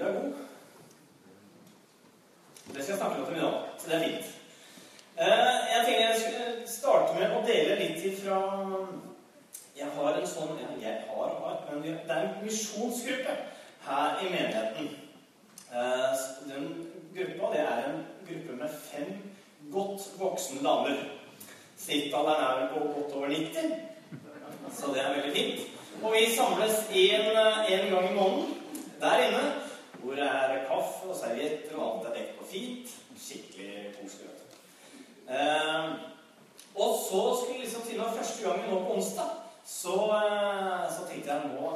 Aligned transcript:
Lyd 0.00 0.06
er 0.06 0.12
god. 0.12 0.32
Det 2.74 2.82
skal 2.82 2.92
jeg 2.92 2.98
snakke 2.98 3.22
om 3.22 3.34
i 3.34 3.38
dag, 3.38 3.54
så 3.78 3.88
det 3.88 3.96
er 3.96 4.04
fint. 4.04 4.24
Eh, 5.18 5.56
jeg 5.72 5.82
tenker 5.84 6.06
jeg 6.06 6.20
skulle 6.20 6.68
starte 6.68 7.16
med 7.18 7.34
å 7.36 7.42
dele 7.44 7.76
litt 7.80 8.06
ifra 8.08 8.38
Jeg 9.76 9.88
har 9.96 10.16
en 10.16 10.28
sånn 10.28 10.56
ja, 10.60 10.70
Jeg 10.80 11.04
har, 11.08 11.36
har, 11.42 11.60
men 11.68 11.84
det 11.84 12.16
er 12.16 12.22
en 12.22 12.40
misjonsgruppe 12.46 13.36
her 13.84 14.24
i 14.24 14.32
menigheten. 14.32 14.90
Eh, 15.68 16.24
den 16.48 16.68
gruppa 17.16 17.52
det 17.52 17.64
er 17.66 17.86
en 17.90 18.02
gruppe 18.24 18.60
med 18.62 18.82
fem 18.88 19.14
godt 19.74 20.10
voksne 20.18 20.64
damer. 20.64 21.08
Snittalderen 21.76 22.46
er 22.46 22.60
vel 22.60 22.70
på 22.72 22.92
godt 22.96 23.18
over 23.20 23.28
90, 23.28 23.76
så 24.72 24.94
det 24.94 25.04
er 25.04 25.18
veldig 25.18 25.36
fint. 25.36 25.82
Og 26.00 26.14
vi 26.16 26.28
samles 26.32 26.86
en, 26.88 27.34
en 27.36 27.90
gang 27.92 28.08
i 28.08 28.16
måneden 28.16 28.56
der 29.00 29.26
inne, 29.26 29.50
hvor 30.02 30.14
det 30.18 30.26
er 30.26 30.64
kaffe 30.68 31.08
og 31.08 31.16
servietter 31.16 31.76
og 31.76 31.86
alt 31.86 32.08
er 32.08 32.16
dekt 32.18 32.38
på 32.38 32.46
fint. 32.48 32.94
Skikkelig 33.20 33.92
koselig. 33.98 34.30
Eh, 35.30 35.90
og 36.74 36.96
så 37.04 37.22
skulle 37.36 37.60
liksom 37.60 37.82
til 37.86 38.00
og 38.00 38.16
første 38.16 38.48
gangen 38.48 38.70
nå 38.70 38.80
på 38.84 38.96
onsdag, 38.96 39.30
så, 39.66 39.96
eh, 40.18 40.86
så 40.94 41.06
tenkte 41.08 41.32
jeg 41.32 41.52
nå, 41.52 41.72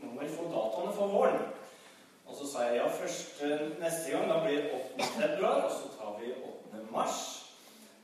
nå 0.00 0.12
må 0.12 0.20
vi 0.20 0.32
få 0.34 0.48
datoene 0.50 0.96
for 0.96 1.14
våren. 1.14 1.40
Og 2.26 2.34
så 2.34 2.50
sa 2.52 2.66
jeg 2.66 2.80
ja, 2.80 2.86
først 2.90 3.42
neste 3.80 4.10
gang 4.10 4.30
da 4.30 4.40
blir 4.42 4.62
det 4.62 4.70
8. 4.98 5.10
februar, 5.20 5.68
og 5.68 5.70
så 5.70 5.92
tar 5.98 6.16
vi 6.20 6.32
8. 6.32 6.86
mars. 6.90 7.18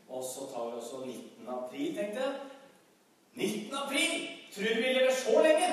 Og 0.09 0.25
så 0.25 0.47
tar 0.53 0.71
vi 0.71 0.77
også 0.79 1.05
19. 1.07 1.49
april, 1.49 1.97
tenkte 1.97 2.21
jeg. 2.21 2.35
19. 3.35 3.75
april! 3.85 4.29
Tror 4.55 4.63
vi 4.65 4.83
lever 4.83 5.13
så 5.13 5.43
lenge? 5.43 5.69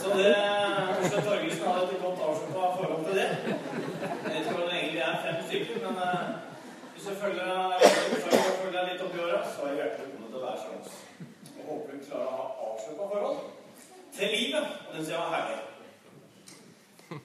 Så 0.00 0.08
det 0.18 0.36
Oslo 1.00 1.20
Torgersen 1.20 1.66
hadde 1.68 1.82
et 1.82 2.02
godt 2.02 2.20
avslutta 2.26 2.60
forhold 2.76 3.04
til 3.06 3.14
det. 3.20 3.28
Jeg 4.24 4.32
vet 4.32 4.40
ikke 4.40 4.56
hvor 4.56 4.68
lenge 4.72 4.92
vi 4.92 4.98
er, 4.98 5.22
fem 5.24 5.38
stykker, 5.46 5.76
men 5.84 5.96
uh, 5.96 6.26
hvis 6.92 7.06
du 7.06 7.14
følger, 7.22 7.46
deg 8.74 8.90
litt 8.90 9.04
opp 9.06 9.16
i 9.16 9.22
åra, 9.24 9.40
så 9.54 9.64
er 9.66 9.78
hjertelig 9.78 10.04
velkommen 10.04 10.30
til 10.34 10.44
hver 10.44 10.60
sjanse. 10.64 10.92
Jeg 11.56 11.64
håper 11.70 11.96
du 11.96 12.04
klarer 12.10 12.28
å 12.28 12.36
ha 12.36 12.46
avslutta 12.66 13.08
forhold 13.14 13.40
til 14.18 14.36
livet, 14.36 14.76
og 14.86 14.94
den 14.96 15.08
sida 15.08 15.24
var 15.24 15.34
herlig. 15.38 15.58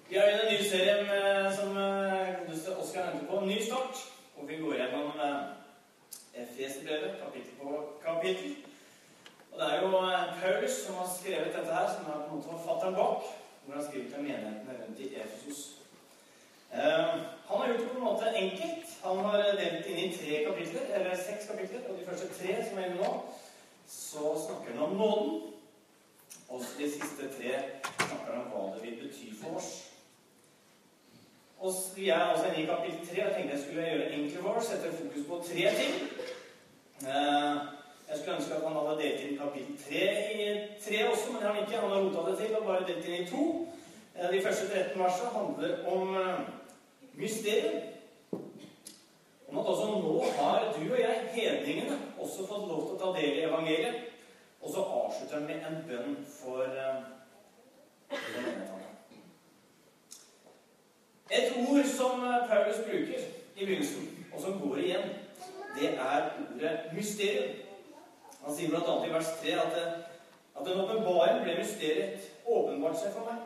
Vi 0.10 0.18
har 0.18 0.32
en 0.32 0.50
ny 0.54 0.58
serie 0.72 0.96
med, 1.12 1.52
som 1.60 1.76
godeste 1.76 2.80
Oskar 2.80 3.12
nevnte 3.12 3.28
på, 3.30 3.44
Ny 3.52 3.60
start. 3.68 4.08
Og 4.40 4.48
vi 4.50 4.64
går 4.64 4.80
gjennom 4.80 5.12
Efes-brevet, 6.36 7.16
kapittel 7.24 7.54
på 7.62 7.70
kapittel. 8.06 8.56
Og 9.52 9.62
det 9.62 9.68
er 9.74 9.82
jo 9.82 9.90
Paulus 10.42 10.72
som 10.72 10.96
har 10.96 11.10
skrevet 11.20 11.56
dette 11.56 11.74
her, 11.74 11.88
som 11.94 12.06
er 12.12 12.18
på 12.28 12.28
en 12.28 12.36
måte 12.36 12.50
forfatteren 12.52 12.96
bak. 12.96 13.22
Hvor 13.66 13.76
han 13.76 13.86
skriver 13.86 14.10
til 14.10 14.24
menighetene 14.24 14.80
rundt 14.82 15.00
i 15.00 15.16
Efesus. 15.16 15.60
Uh, 16.74 17.16
han 17.48 17.58
har 17.60 17.68
gjort 17.68 17.80
det 17.80 17.90
på 17.90 17.98
en 17.98 18.04
måte 18.04 18.36
enkelt. 18.36 18.88
Han 19.04 19.18
har 19.26 19.38
delt 19.38 19.86
inn 19.86 20.02
i 20.04 20.18
tre 20.18 20.44
kapitler, 20.48 20.86
eller 20.96 21.16
seks 21.16 21.48
kapitler. 21.52 21.88
Og 21.90 22.00
de 22.00 22.06
første 22.06 22.28
tre 22.38 22.58
som 22.68 22.78
er 22.78 22.86
inne 22.90 23.02
nå, 23.02 23.12
så 23.88 24.36
snakker 24.46 24.74
han 24.74 24.84
om 24.90 24.96
nåden. 25.02 25.42
Og 26.50 26.62
de 26.78 26.92
siste 26.92 27.32
tre 27.38 27.54
snakker 28.08 28.32
han 28.34 28.42
om 28.44 28.52
hva 28.52 28.66
det 28.76 28.84
vil 28.84 29.00
bety 29.04 29.32
for 29.42 29.58
oss. 29.62 29.72
Og 31.66 31.74
Vi 31.96 32.10
er 32.10 32.20
altså 32.20 32.46
inne 32.46 32.64
i 32.64 32.66
kapittel 32.66 33.08
tre. 33.08 33.24
Jeg 33.24 33.34
tenkte 33.36 33.56
jeg 33.56 33.64
skulle 33.64 33.86
gjøre 33.90 34.12
enkle 34.14 34.42
for 34.42 34.60
sette 34.62 34.98
fokus 34.98 35.24
på 35.30 35.36
tre 35.48 35.64
ting. 35.80 35.94
Uh, 37.02 37.56
jeg 38.10 38.18
skulle 38.18 38.36
ønske 38.38 38.54
at 38.56 38.66
han 38.68 38.78
hadde 38.78 39.00
delt 39.02 39.24
inn 39.24 39.40
kapittel 39.40 39.78
tre 39.86 40.04
i 40.34 40.46
tre 40.86 41.00
også, 41.10 41.26
men 41.32 41.40
det 41.40 41.48
har 41.48 41.56
han 41.56 41.64
ikke. 41.64 41.82
Han 41.82 41.94
har 41.94 42.04
rota 42.04 42.30
det 42.30 42.38
til 42.38 42.56
og 42.58 42.68
bare 42.70 42.88
delt 42.90 43.08
inn 43.08 43.24
i 43.24 43.30
to. 43.34 43.44
Uh, 44.20 44.30
de 44.34 44.44
første 44.46 44.68
13 44.68 45.04
versene 45.04 45.34
handler 45.38 45.72
om 45.96 46.08
mysteriet. 47.24 47.84
Om 49.50 49.58
at 49.60 49.74
også 49.74 49.86
nå 50.06 50.16
har 50.38 50.72
du 50.78 50.82
og 50.94 51.00
jeg, 51.00 51.18
hedningene, 51.34 51.98
også 52.20 52.48
fått 52.48 52.70
lov 52.70 52.82
til 52.86 52.96
å 52.96 53.02
ta 53.02 53.14
del 53.20 53.40
i 53.40 53.46
evangeliet. 53.50 54.02
Og 54.62 54.70
så 54.74 54.86
avslutter 55.02 55.40
han 55.40 55.50
med 55.50 55.70
en 55.70 55.86
bønn 55.90 56.18
for, 56.40 56.82
for. 58.10 58.85
Et 61.32 61.54
ord 61.58 61.86
som 61.98 62.20
Paulus 62.50 62.76
bruker 62.86 63.22
i 63.56 63.66
begynnelsen, 63.66 64.26
og 64.34 64.42
som 64.42 64.60
går 64.60 64.78
igjen, 64.78 65.10
det 65.80 65.90
er 65.94 66.30
ordet 66.54 66.80
mysterium. 66.94 67.56
Han 68.46 68.56
sier 68.56 68.70
bl.a. 68.70 68.94
i 69.08 69.14
vers 69.14 69.32
3 69.42 69.56
at, 69.64 69.80
at 70.60 70.68
en 70.68 70.82
åpenbaring 70.84 71.42
ble 71.44 71.58
mysteriet, 71.58 72.30
åpenbart 72.46 73.00
seg 73.02 73.16
for 73.16 73.26
meg. 73.32 73.42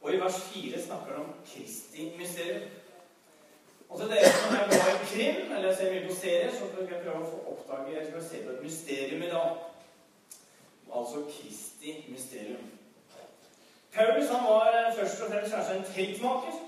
Og 0.00 0.14
i 0.14 0.20
vers 0.20 0.40
4 0.54 0.80
snakker 0.86 1.12
han 1.12 1.26
om 1.26 1.36
Kristi 1.44 2.08
mysterium. 2.18 2.64
Og 3.88 4.00
til 4.00 4.10
dere 4.10 4.32
som 4.32 4.56
er 4.56 4.66
glad 4.72 4.88
i 4.94 5.04
krim, 5.12 5.52
eller 5.52 5.76
ser 5.76 5.92
mye 5.92 6.08
på 6.08 6.16
serier, 6.16 6.50
så 6.50 6.70
skal 6.70 6.88
jeg 6.88 7.02
prøve 7.04 7.20
å 7.20 7.30
få 7.30 7.52
oppdage 7.52 7.98
jeg 7.98 8.08
skal 8.08 8.24
se 8.30 8.40
på 8.46 8.54
et 8.54 8.64
mysterium 8.64 9.22
i 9.22 9.32
dag. 9.34 9.60
Altså 10.94 11.26
Kristi 11.28 11.98
mysterium. 12.08 12.70
Paulus 13.94 14.30
han 14.30 14.46
var 14.48 14.94
først 14.96 15.20
og 15.22 15.30
fremst 15.30 15.54
kanskje 15.54 15.76
en 15.78 15.90
teltmaker. 15.92 16.63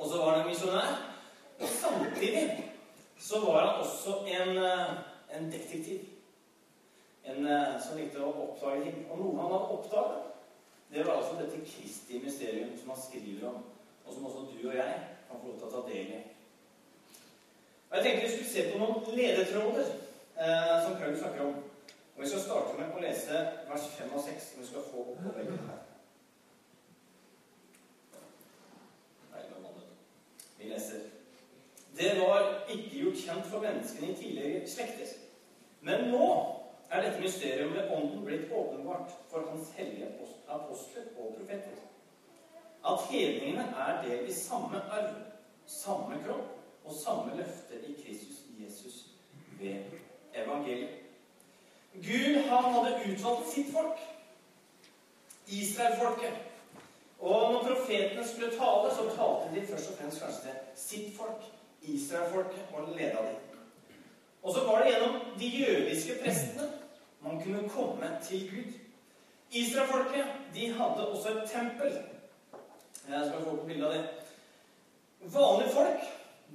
Og 0.00 0.08
så 0.08 0.18
var 0.18 0.30
han 0.30 0.40
en 0.40 0.48
misjonær. 0.48 0.96
Og 1.60 1.68
samtidig 1.68 2.44
så 3.20 3.40
var 3.44 3.66
han 3.66 3.80
også 3.84 4.16
en, 4.26 4.58
en 5.36 5.52
detektiv. 5.52 6.00
En 7.24 7.44
som 7.84 7.98
likte 8.00 8.24
å 8.24 8.32
oppdage 8.46 8.86
ting. 8.86 9.02
Og 9.12 9.20
noe 9.20 9.36
han 9.36 9.52
hadde 9.52 9.74
oppdaget, 9.76 10.30
det 10.90 11.06
var 11.06 11.20
altså 11.20 11.36
dette 11.38 11.60
Kristi 11.66 12.18
mysterium 12.24 12.78
som 12.78 12.90
han 12.90 13.02
skriver 13.02 13.48
om, 13.48 13.58
og 14.06 14.14
som 14.14 14.26
også 14.26 14.38
du 14.38 14.68
og 14.68 14.74
jeg 14.74 14.94
kan 15.28 15.40
få 15.42 15.48
lov 15.48 15.58
til 15.58 15.68
å 15.68 15.74
ta 15.74 15.82
del 15.88 16.14
i. 16.16 16.22
Og 17.90 17.96
Jeg 17.96 18.04
tenkte 18.04 18.24
vi 18.24 18.32
skulle 18.32 18.50
se 18.50 18.64
på 18.72 18.78
noen 18.78 19.14
ledetråder 19.18 19.86
eh, 20.36 20.74
som 20.86 20.96
Paul 20.96 21.14
snakker 21.18 21.44
om. 21.44 21.54
Og 22.16 22.22
Vi 22.24 22.28
skal 22.28 22.42
starte 22.46 22.74
med 22.78 22.96
å 22.96 23.04
lese 23.04 23.44
vers 23.68 23.86
5 24.00 24.16
og 24.16 24.24
6, 24.26 24.48
som 24.50 24.64
vi 24.64 24.66
skal 24.72 24.90
få 24.90 25.04
opp 25.04 25.22
på 25.22 25.36
veggen 25.38 25.62
her. 25.68 25.78
Vi 30.58 30.68
leser 30.68 31.06
Det 32.00 32.20
var 32.20 32.64
ikke 32.68 32.98
gjort 32.98 33.18
kjent 33.20 33.46
for 33.46 33.60
menneskene 33.60 34.12
i 34.12 34.14
tidligere 34.16 34.68
slekter. 34.68 35.10
Men 35.84 36.06
nå 36.08 36.28
er 36.90 37.04
dette 37.04 37.20
mysteriet 37.20 37.72
med 37.74 37.90
Ånden 37.92 38.22
blitt 38.24 38.52
åpenbart 38.52 39.12
for 39.28 39.44
Hans 39.50 39.68
hellige 39.76 40.08
apostler 40.48 41.10
og 41.18 41.34
profeter. 41.36 41.76
At 42.88 43.04
hedningene 43.10 43.66
er 43.84 44.00
del 44.06 44.28
i 44.28 44.32
samme 44.32 44.80
arv, 44.90 45.12
samme 45.66 46.22
kropp 46.24 46.88
og 46.88 46.96
samme 46.96 47.36
løfte 47.36 47.82
i 47.84 47.92
Kristus 48.00 48.40
Jesus 48.62 49.04
ved 49.60 49.84
evangeliet. 50.34 50.96
Gud 51.94 52.42
han 52.48 52.72
hadde 52.72 53.12
utvalgt 53.12 53.52
sitt 53.52 53.72
folk, 53.76 54.00
Israel-folket. 55.46 56.32
Og 57.20 57.52
når 57.52 57.62
profetene 57.62 58.28
skulle 58.28 58.50
tale, 58.56 58.94
så 58.96 59.10
talte 59.16 59.54
de 59.54 59.66
først 59.66 59.90
og 59.90 59.96
fremst 59.98 60.22
kanskje 60.22 60.42
til 60.42 60.60
sitt 60.76 61.16
folk, 61.16 61.50
Israelfolket, 61.82 62.72
var 62.72 62.86
leda 62.96 63.22
dem. 63.22 63.36
Og 64.42 64.54
så 64.54 64.64
var 64.64 64.78
det 64.78 64.92
gjennom 64.92 65.20
de 65.38 65.46
jødiske 65.46 66.18
prestene 66.22 66.70
man 67.20 67.42
kunne 67.42 67.68
komme 67.68 68.10
til 68.22 68.50
Gud. 68.50 68.72
Israelfolket 69.50 70.26
de 70.54 70.72
hadde 70.72 71.08
også 71.08 71.28
et 71.28 71.50
tempel. 71.50 71.98
Jeg 73.08 73.26
skal 73.26 73.44
få 73.44 73.56
på 73.56 73.66
bilde 73.66 73.86
av 73.86 73.92
det. 73.92 74.04
Vanlige 75.20 75.72
folk 75.74 76.00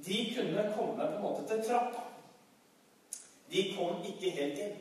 de 0.06 0.34
kunne 0.36 0.72
komme 0.76 1.06
på 1.06 1.16
en 1.16 1.22
måte 1.22 1.48
til 1.48 1.62
trappa. 1.68 2.02
De 3.52 3.74
kom 3.76 4.02
ikke 4.04 4.30
helt 4.30 4.58
inn. 4.58 4.76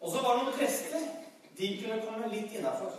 Og 0.00 0.10
så 0.10 0.22
var 0.22 0.36
det 0.36 0.44
noen 0.44 0.58
prester. 0.58 1.06
De 1.58 1.68
kunne 1.82 2.02
komme 2.08 2.28
litt 2.32 2.52
innafor. 2.58 2.92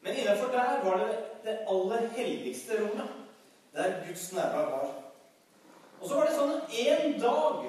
Men 0.00 0.16
innafor 0.16 0.52
der 0.52 0.82
var 0.84 0.98
det 1.04 1.14
det 1.44 1.58
aller 1.68 2.08
helligste 2.16 2.76
rommet, 2.82 3.08
der 3.78 4.06
Guds 4.06 4.32
nærvær 4.32 4.70
var. 4.74 4.94
Og 6.00 6.08
så 6.08 6.14
var 6.14 6.28
det 6.28 6.36
sånn 6.36 6.54
at 6.56 6.76
én 6.82 7.16
dag, 7.22 7.64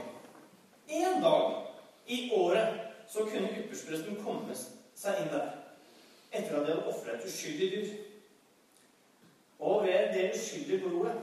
én 0.90 1.22
dag 1.24 2.10
i 2.10 2.20
året, 2.34 2.86
så 3.10 3.26
kunne 3.26 3.50
ypperspresten 3.62 4.20
komme 4.26 4.58
seg 4.58 5.24
inn 5.24 5.32
der. 5.34 5.56
Etter 6.30 6.60
at 6.60 6.68
de 6.68 6.74
hadde 6.76 6.90
ofra 6.92 7.16
et 7.16 7.26
uskyldig 7.26 7.72
dyr. 7.74 7.88
Og 9.60 9.84
ved 9.84 10.14
det 10.14 10.30
uskyldige 10.36 10.84
blodet, 10.84 11.16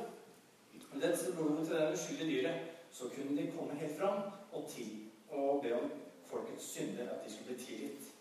det 0.97 1.12
blodet 1.37 1.67
til 1.67 1.77
det 1.77 1.93
uskyldige 1.93 2.31
dyret, 2.31 2.61
så 2.93 3.09
kunne 3.15 3.37
de 3.37 3.53
komme 3.53 3.79
helt 3.81 3.99
fram 3.99 4.23
og, 4.53 4.65
til, 4.69 4.91
og 5.31 5.62
be 5.62 5.75
om 5.77 5.91
folkets 6.27 6.71
synder, 6.73 7.11
at 7.11 7.25
de 7.25 7.33
skulle 7.33 7.55
bli 7.55 7.65
tilgitt. 7.65 8.12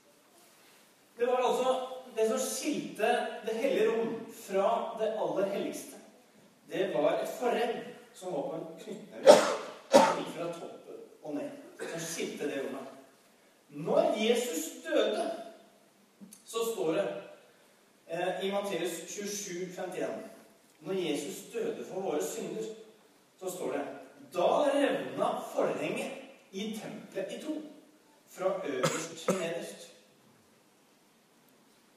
Det 1.17 1.27
var 1.27 1.41
altså 1.47 1.75
det 2.17 2.27
som 2.29 2.39
skilte 2.39 3.07
Det 3.45 3.55
hellige 3.55 3.91
rom 3.91 4.25
fra 4.47 4.97
det 4.99 5.07
aller 5.07 5.45
helligste. 5.53 6.04
Det 6.71 6.93
var 6.93 7.19
et 7.21 7.29
forredd 7.39 7.75
som 8.13 8.33
var 8.33 8.41
på 8.49 8.55
en 8.55 8.67
knyttneve 8.79 9.35
som 9.91 10.19
gikk 10.19 10.31
fra 10.35 10.47
toppen 10.53 11.01
og 11.23 11.35
ned. 11.35 11.51
Som 11.79 11.99
skilte 11.99 12.49
det 12.49 12.61
unna. 12.65 12.81
Når 13.69 14.15
Jesus 14.19 14.63
døde, 14.85 15.25
så 16.45 16.63
står 16.73 16.93
det 16.93 17.05
eh, 18.07 18.45
i 18.45 18.51
Matteus 18.51 19.01
27, 19.07 19.73
51 19.75 20.09
Når 20.79 20.93
Jesus 20.93 21.51
døde 21.53 21.85
for 21.85 22.01
våre 22.01 22.23
synder, 22.23 22.63
så 23.39 23.51
står 23.51 23.71
det 23.71 23.85
Da 24.33 24.47
revna 24.73 25.29
forhenget 25.53 26.11
i 26.51 26.79
tempelet 26.81 27.33
i 27.37 27.41
to, 27.45 27.61
fra 28.29 28.61
øverst 28.67 29.17
til 29.17 29.33
nederst. 29.33 29.91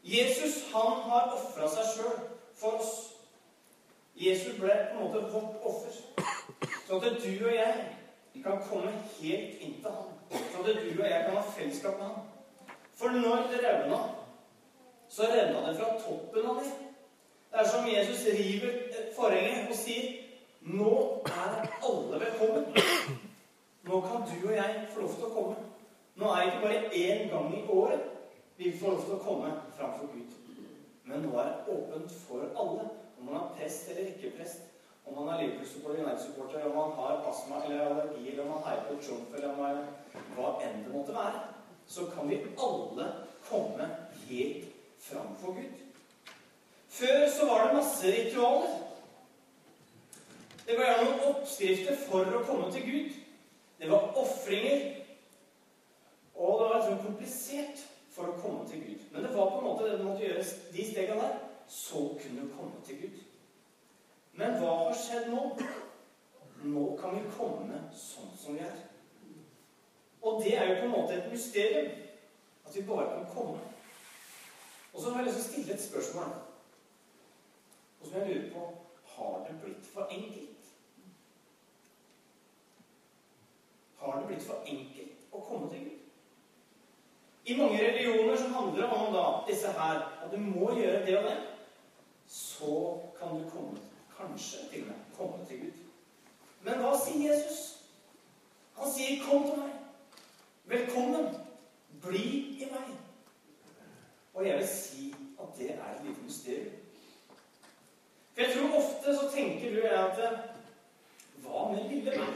Jesus 0.02 0.62
han 0.72 1.02
har 1.10 1.32
ofra 1.36 1.68
seg 1.68 1.88
sjøl 1.94 2.20
for 2.56 2.78
oss. 2.78 3.17
Jesus 4.20 4.56
ble 4.58 4.68
på 4.68 4.96
en 4.96 5.04
måte 5.04 5.20
vårt 5.32 5.66
offer. 5.70 5.94
Sånn 6.88 7.04
at 7.06 7.20
du 7.22 7.44
og 7.46 7.52
jeg 7.54 7.74
kan 8.42 8.62
komme 8.66 8.90
helt 9.18 9.60
inn 9.62 9.76
til 9.82 9.94
ham. 9.94 10.10
Sånn 10.32 10.66
at 10.66 10.80
du 10.82 10.90
og 10.90 11.04
jeg 11.06 11.20
kan 11.26 11.36
ha 11.38 11.44
fellesskap 11.54 12.00
med 12.00 12.08
ham. 12.08 12.74
For 12.98 13.14
når 13.14 13.46
det 13.52 13.62
revna, 13.62 14.00
så 15.08 15.30
revna 15.30 15.62
det 15.68 15.76
fra 15.78 15.92
toppen 16.02 16.50
av 16.50 16.58
det. 16.58 16.74
Det 17.48 17.62
er 17.62 17.70
som 17.70 17.86
Jesus 17.88 18.26
river 18.40 18.74
forhenget 19.16 19.70
og 19.70 19.78
sier 19.78 20.16
Nå 20.68 21.22
er 21.24 21.68
alle 21.86 22.18
velkommen. 22.20 22.64
Nå 23.86 24.00
kan 24.04 24.24
du 24.26 24.48
og 24.48 24.54
jeg 24.56 24.86
få 24.92 25.00
lov 25.00 25.14
til 25.14 25.28
å 25.28 25.34
komme. 25.36 25.54
Nå 26.18 26.32
er 26.34 26.40
det 26.42 26.48
ikke 26.50 26.64
bare 26.66 26.88
én 26.90 27.28
gang 27.30 27.54
i 27.54 27.62
året 27.70 28.08
vi 28.58 28.72
får 28.80 28.96
lov 28.96 29.04
til 29.04 29.14
å 29.14 29.22
komme 29.22 29.52
framfor 29.78 30.10
Gud. 30.12 30.34
Men 31.06 31.22
nå 31.24 31.38
er 31.38 31.52
det 31.52 31.76
åpent 31.76 32.16
for 32.26 32.50
alle. 32.58 32.88
Om 33.18 33.26
man 33.26 33.40
er 33.40 33.54
prest 33.58 33.90
eller 33.90 34.10
ikke 34.12 34.36
prest, 34.38 34.62
om 35.06 35.14
man 35.16 35.28
er 35.34 35.42
Liverpool-supporter, 35.42 36.02
United-supporter, 36.04 36.64
om 36.64 36.76
man 36.76 36.90
har 36.98 37.22
astma 37.30 37.64
eller 37.64 37.86
allergi, 37.86 38.30
eller 38.30 38.42
om 38.42 38.50
man 38.50 38.64
heier 38.66 38.84
på 38.88 38.98
Trump, 39.02 39.34
eller 39.34 39.56
man, 39.56 39.86
hva 40.36 40.50
enn 40.64 40.82
det 40.84 40.92
måtte 40.92 41.16
være, 41.16 41.40
så 41.88 42.06
kan 42.14 42.28
vi 42.28 42.42
alle 42.66 43.06
komme 43.48 43.88
helt 44.28 44.68
fram 45.00 45.32
for 45.40 45.56
Gud. 45.56 45.80
Før 46.88 47.28
så 47.38 47.46
var 47.46 47.66
det 47.66 47.74
masse 47.74 48.12
ritualer. 48.12 48.76
Det 50.66 50.76
var 50.76 50.84
gjerne 50.84 51.10
noen 51.10 51.28
oppskrifter 51.32 52.00
for 52.08 52.28
å 52.36 52.44
komme 52.44 52.72
til 52.72 52.84
Gud. 52.84 53.12
Det 53.80 53.90
var 53.90 54.10
ofringer. 54.20 54.82
Og 56.34 56.58
det 56.60 56.66
var 56.70 56.82
sånn 56.84 57.00
komplisert 57.02 57.84
for 58.12 58.28
å 58.28 58.40
komme 58.42 58.66
til 58.68 58.82
Gud. 58.84 59.06
Men 59.12 59.24
det 59.24 59.30
var 59.32 59.52
på 59.52 59.62
en 59.62 59.68
måte 59.70 59.86
det 59.86 59.96
du 59.98 60.04
måtte 60.04 60.26
gjøre 60.26 60.44
de 60.74 60.84
stegene 60.90 61.22
der 61.22 61.38
så 61.68 62.18
kunne 62.22 62.50
komme 62.56 62.84
til 62.84 63.00
Gud. 63.02 63.18
Men 64.32 64.58
hva 64.58 64.74
har 64.84 64.94
skjedd 64.96 65.30
nå? 65.32 65.42
Nå 66.64 66.84
kan 67.00 67.16
vi 67.16 67.24
komme 67.36 67.80
sånn 67.94 68.30
som 68.38 68.56
vi 68.56 68.64
er. 68.66 68.76
Og 70.22 70.42
det 70.42 70.56
er 70.58 70.70
jo 70.70 70.78
på 70.80 70.86
en 70.88 70.94
måte 70.94 71.18
et 71.18 71.30
mysterium. 71.32 71.90
At 72.66 72.76
vi 72.76 72.84
bare 72.88 73.08
kan 73.12 73.26
komme. 73.34 73.58
Og 74.92 75.00
så 75.00 75.10
har 75.10 75.22
jeg 75.22 75.28
lyst 75.28 75.38
til 75.38 75.44
å 75.44 75.52
stille 75.52 75.74
et 75.74 75.84
spørsmål. 75.84 76.32
Og 78.00 78.06
som 78.06 78.20
jeg 78.20 78.28
lurer 78.28 78.52
på 78.54 78.66
Har 79.18 79.38
det 79.48 79.54
blitt 79.62 79.86
for 79.92 80.06
enkelt? 80.14 80.66
Har 83.98 84.18
det 84.18 84.26
blitt 84.28 84.44
for 84.46 84.66
enkelt 84.66 85.32
å 85.34 85.40
komme 85.42 85.70
til 85.72 85.80
Gud? 85.88 85.94
I 87.48 87.56
mange 87.56 87.80
religioner 87.82 88.36
så 88.36 88.48
handler 88.52 88.82
det 88.82 88.90
om 88.92 89.14
da, 89.14 89.24
disse 89.48 89.72
her 89.72 90.02
at 90.22 90.30
du 90.30 90.36
må 90.38 90.68
gjøre 90.76 91.06
det 91.06 91.16
og 91.18 91.24
det 91.24 91.36
så 92.28 93.00
kan 93.18 93.28
du 93.28 93.50
komme, 93.50 93.78
kanskje 94.16 94.58
til 94.72 94.84
meg, 94.84 94.96
komme 95.16 95.46
til 95.46 95.60
Gud. 95.60 95.72
Men 96.62 96.82
hva 96.82 96.92
sier 97.04 97.32
Jesus? 97.32 97.78
Han 98.78 98.92
sier, 98.92 99.24
'Kom 99.24 99.44
til 99.44 99.58
meg. 99.58 99.72
Velkommen. 100.64 101.34
Bli 102.02 102.26
i 102.62 102.68
meg.' 102.70 102.96
Og 104.34 104.46
jeg 104.46 104.58
vil 104.58 104.68
si 104.68 105.14
at 105.40 105.58
det 105.58 105.70
er 105.70 105.94
et 105.94 106.06
lite 106.06 106.20
mysterium. 106.20 106.74
For 108.34 108.42
jeg 108.42 108.54
tror 108.54 108.76
ofte 108.76 109.16
så 109.16 109.30
tenker 109.34 109.74
du 109.74 109.80
at 109.80 110.38
Hva 111.42 111.72
med 111.72 111.88
lille 111.90 112.10
meg? 112.18 112.34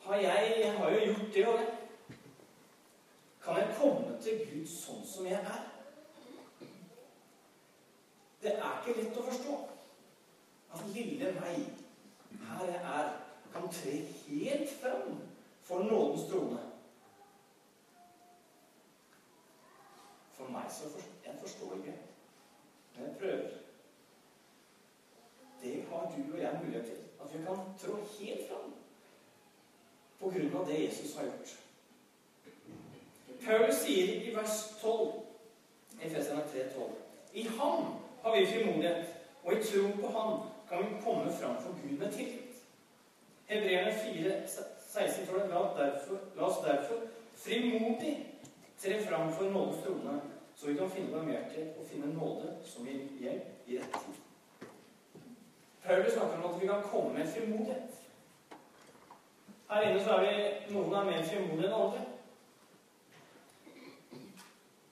Har 0.00 0.16
jeg, 0.16 0.54
jeg 0.62 0.72
har 0.72 0.90
jo 0.90 1.04
gjort 1.04 1.34
det 1.34 1.46
og 1.48 1.58
det. 1.58 1.68
Kan 3.44 3.56
jeg 3.56 3.76
komme 3.78 4.22
til 4.22 4.38
Gud 4.38 4.66
sånn 4.68 5.06
som 5.06 5.26
jeg 5.26 5.40
er? 5.40 5.73
Det 8.44 8.52
er 8.52 8.80
ikke 8.80 9.00
lett 9.00 9.16
å 9.16 9.22
forstå 9.24 9.54
at 10.76 10.88
lille 10.92 11.30
meg, 11.38 11.62
her 12.44 12.66
jeg 12.68 12.80
er, 12.96 13.06
kan 13.54 13.70
tre 13.72 13.94
helt 14.26 14.74
fram 14.82 15.14
for 15.64 15.86
nådens 15.88 16.26
trone. 16.28 16.58
For 20.36 20.52
meg 20.52 20.68
så 20.68 20.92
forstår 20.92 21.24
jeg 21.24 21.38
forstår 21.40 21.72
ikke, 21.78 21.96
men 22.96 23.06
jeg 23.06 23.16
prøver. 23.22 23.48
Det 25.62 25.74
har 25.88 26.12
du 26.12 26.32
og 26.34 26.40
jeg 26.40 26.60
mulighet 26.64 26.86
til. 26.86 27.00
At 27.24 27.32
vi 27.32 27.44
kan 27.46 27.64
trå 27.80 27.96
helt 27.96 28.48
fram 28.50 28.74
på 30.20 30.30
grunn 30.30 30.56
av 30.60 30.68
det 30.68 30.84
Jesus 30.84 31.16
har 31.16 31.30
gjort. 31.30 31.58
Paul 33.44 33.68
sier 33.72 34.20
i 34.20 34.36
vers 34.36 34.60
12 34.82 35.12
i 36.00 36.06
Efeserne 36.06 36.44
3,12 36.52 36.90
I 37.40 37.48
ham 37.56 38.03
har 38.24 38.36
vi 38.36 38.46
frimodighet, 38.46 39.06
og 39.44 39.52
i 39.52 39.62
tro 39.62 39.88
på 40.00 40.18
Han 40.18 40.38
kan 40.68 40.78
vi 40.78 41.00
komme 41.04 41.32
fram 41.32 41.56
for 41.62 41.76
Gud 41.82 41.98
med 41.98 42.12
tillit. 42.12 42.54
Hebreerne 43.46 43.92
4, 44.14 44.48
16 44.92 45.26
står 45.26 45.38
det 45.38 45.48
la, 45.48 45.60
derfor, 45.84 46.18
la 46.36 46.42
oss 46.42 46.64
derfor 46.64 46.94
frimodig 47.36 48.40
tre 48.78 49.02
fram 49.06 49.32
for 49.32 49.44
nådens 49.44 49.84
trone, 49.84 50.20
så 50.54 50.66
vi 50.66 50.74
kan 50.74 50.90
finne 50.90 51.12
barmhjertighet 51.12 51.76
og 51.78 51.86
finne 51.86 52.14
nåde 52.14 52.56
som 52.64 52.86
gir 52.86 53.00
hjelp 53.20 53.68
i 53.68 53.78
rett 53.78 53.92
tid. 53.92 54.20
Paulus 55.82 56.12
snakker 56.12 56.42
om 56.42 56.54
at 56.54 56.62
vi 56.62 56.66
kan 56.66 56.82
komme 56.82 57.18
med 57.18 57.28
frimodighet. 57.28 57.90
Her 59.70 59.90
inne 59.90 60.04
så 60.04 60.10
er 60.10 60.22
vi 60.24 60.74
noen 60.74 60.94
er 60.94 61.04
mer 61.04 61.24
frimodige 61.28 61.68
enn 61.68 61.80
andre. 61.80 62.04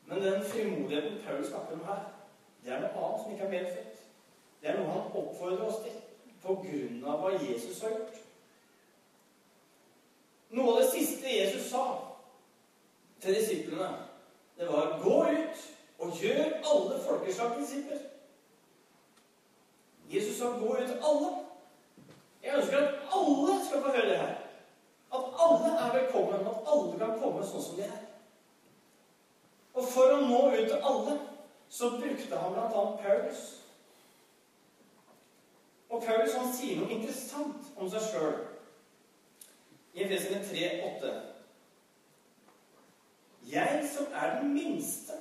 Men 0.06 0.22
den 0.22 0.42
frimodigheten 0.44 1.22
Paulus 1.26 1.46
snakker 1.48 1.72
om 1.72 1.84
her, 1.86 2.02
det 2.64 2.72
er 2.72 2.80
noe 2.80 3.04
annet 3.04 3.22
som 3.22 3.32
ikke 3.32 3.44
er 3.44 3.50
medfødt. 3.50 4.02
Det 4.62 4.70
er 4.70 4.78
noe 4.78 4.92
han 4.92 5.16
oppfordrer 5.18 5.66
oss 5.66 5.80
til 5.82 5.98
på 6.42 6.54
grunn 6.62 7.02
av 7.06 7.22
hva 7.22 7.32
Jesus 7.38 7.80
har 7.82 7.94
gjort. 7.96 8.18
Noe 10.52 10.74
av 10.74 10.80
det 10.82 10.88
siste 10.92 11.30
Jesus 11.30 11.68
sa 11.70 11.84
til 13.22 13.34
disiplene, 13.38 13.90
det 14.58 14.68
var 14.68 14.98
'Gå 15.02 15.18
ut 15.30 15.58
og 15.98 16.18
gjør 16.18 16.44
alle 16.70 17.00
folkeslag 17.06 17.58
disipler'. 17.58 18.08
Jesus 20.10 20.38
sa 20.38 20.44
'gå 20.44 20.76
ut 20.76 20.90
alle'. 21.08 21.38
Jeg 22.42 22.56
ønsker 22.56 22.78
at 22.78 22.94
alle 23.12 23.66
skal 23.66 23.82
få 23.82 23.88
høre 23.88 24.08
det 24.08 24.18
her. 24.18 24.34
At 25.14 25.24
alle 25.38 25.70
er 25.78 26.00
velkommen, 26.00 26.46
at 26.46 26.62
alle 26.66 26.98
kan 26.98 27.20
komme 27.20 27.46
sånn 27.46 27.62
som 27.62 27.76
de 27.76 27.82
er. 27.82 28.02
Og 29.74 29.84
for 29.84 30.02
å 30.02 30.20
nå 30.20 30.40
ut 30.52 30.68
til 30.68 30.80
alle 30.82 31.18
så 31.72 31.90
brukte 31.90 32.36
han 32.36 32.52
bl.a. 32.52 32.96
Paulus. 33.02 33.62
Og 35.88 36.02
Paulus 36.02 36.34
han 36.36 36.50
sier 36.52 36.80
noe 36.80 36.92
interessant 36.92 37.70
om 37.80 37.88
seg 37.88 38.04
sjøl 38.10 38.34
i 39.96 40.04
Efesene 40.04 40.42
3,8. 40.44 41.12
Jeg 43.48 43.88
som 43.94 44.12
er 44.12 44.36
den 44.42 44.52
minste 44.52 45.16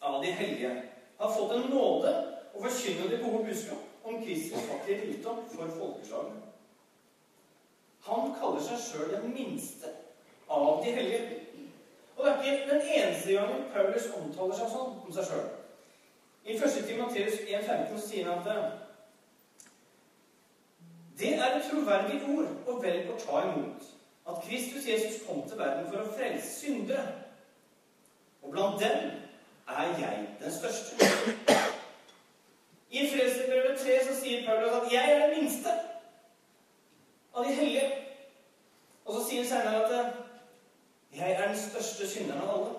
av 0.00 0.22
de 0.22 0.30
hellige, 0.30 0.70
har 1.18 1.34
fått 1.34 1.56
en 1.56 1.66
nåde 1.74 2.14
å 2.54 2.62
forkynne 2.62 3.10
det 3.10 3.18
gode 3.24 3.42
budskap 3.50 4.06
om 4.06 4.22
Kristus 4.22 4.70
fattige 4.70 5.08
rikdom 5.08 5.42
for 5.50 5.74
folkeslagene. 5.74 6.46
Han 8.06 8.30
kaller 8.38 8.62
seg 8.64 8.86
sjøl 8.86 9.10
den 9.16 9.34
minste 9.34 9.90
av 10.46 10.84
de 10.84 10.94
hellige. 10.94 11.40
Og 12.20 12.26
det 12.26 12.48
er 12.48 12.52
ikke 12.52 12.70
den 12.70 12.82
eneste 12.94 13.32
gangen 13.32 13.64
Paulus 13.72 14.08
omtaler 14.16 14.56
seg 14.56 14.68
sånn 14.74 14.90
om 15.06 15.12
seg 15.16 15.24
sjøl. 15.24 15.46
I 16.44 16.56
1. 16.56 16.74
Timoteus 16.88 17.38
1,15 17.46 18.02
sier 18.04 18.28
han 18.28 18.42
at 18.44 18.46
det 21.20 21.32
er 21.36 21.56
et 21.56 21.64
troverdig 21.70 22.20
ord 22.28 22.50
og 22.66 22.82
vel 22.84 23.08
å 23.12 23.16
ta 23.20 23.40
imot 23.48 23.88
at 24.28 24.44
Kristus 24.44 24.88
Jesus 24.88 25.22
kom 25.24 25.42
til 25.48 25.58
verden 25.60 25.88
for 25.88 26.02
å 26.02 26.12
frelse 26.12 26.52
syndere. 26.60 27.06
Og 28.42 28.52
blant 28.52 28.80
dem 28.84 29.10
er 29.68 29.92
jeg 30.00 30.28
den 30.42 30.52
største. 30.52 31.08
I 32.90 33.08
Frelsesbrevet 33.08 33.80
3 33.80 33.98
så 34.08 34.20
sier 34.20 34.46
Paulus 34.46 34.76
at 34.82 34.92
'jeg 34.92 35.12
er 35.12 35.26
den 35.26 35.38
minste 35.40 35.72
av 37.34 37.44
de 37.44 37.52
hellige'. 37.54 37.92
Og 39.04 39.14
så 39.14 39.28
sier 39.28 39.40
han 39.40 39.48
senere 39.48 39.84
at 39.84 40.29
jeg 41.16 41.32
er 41.32 41.48
den 41.48 41.58
største 41.58 42.08
synderen 42.08 42.42
av 42.42 42.54
alle. 42.54 42.74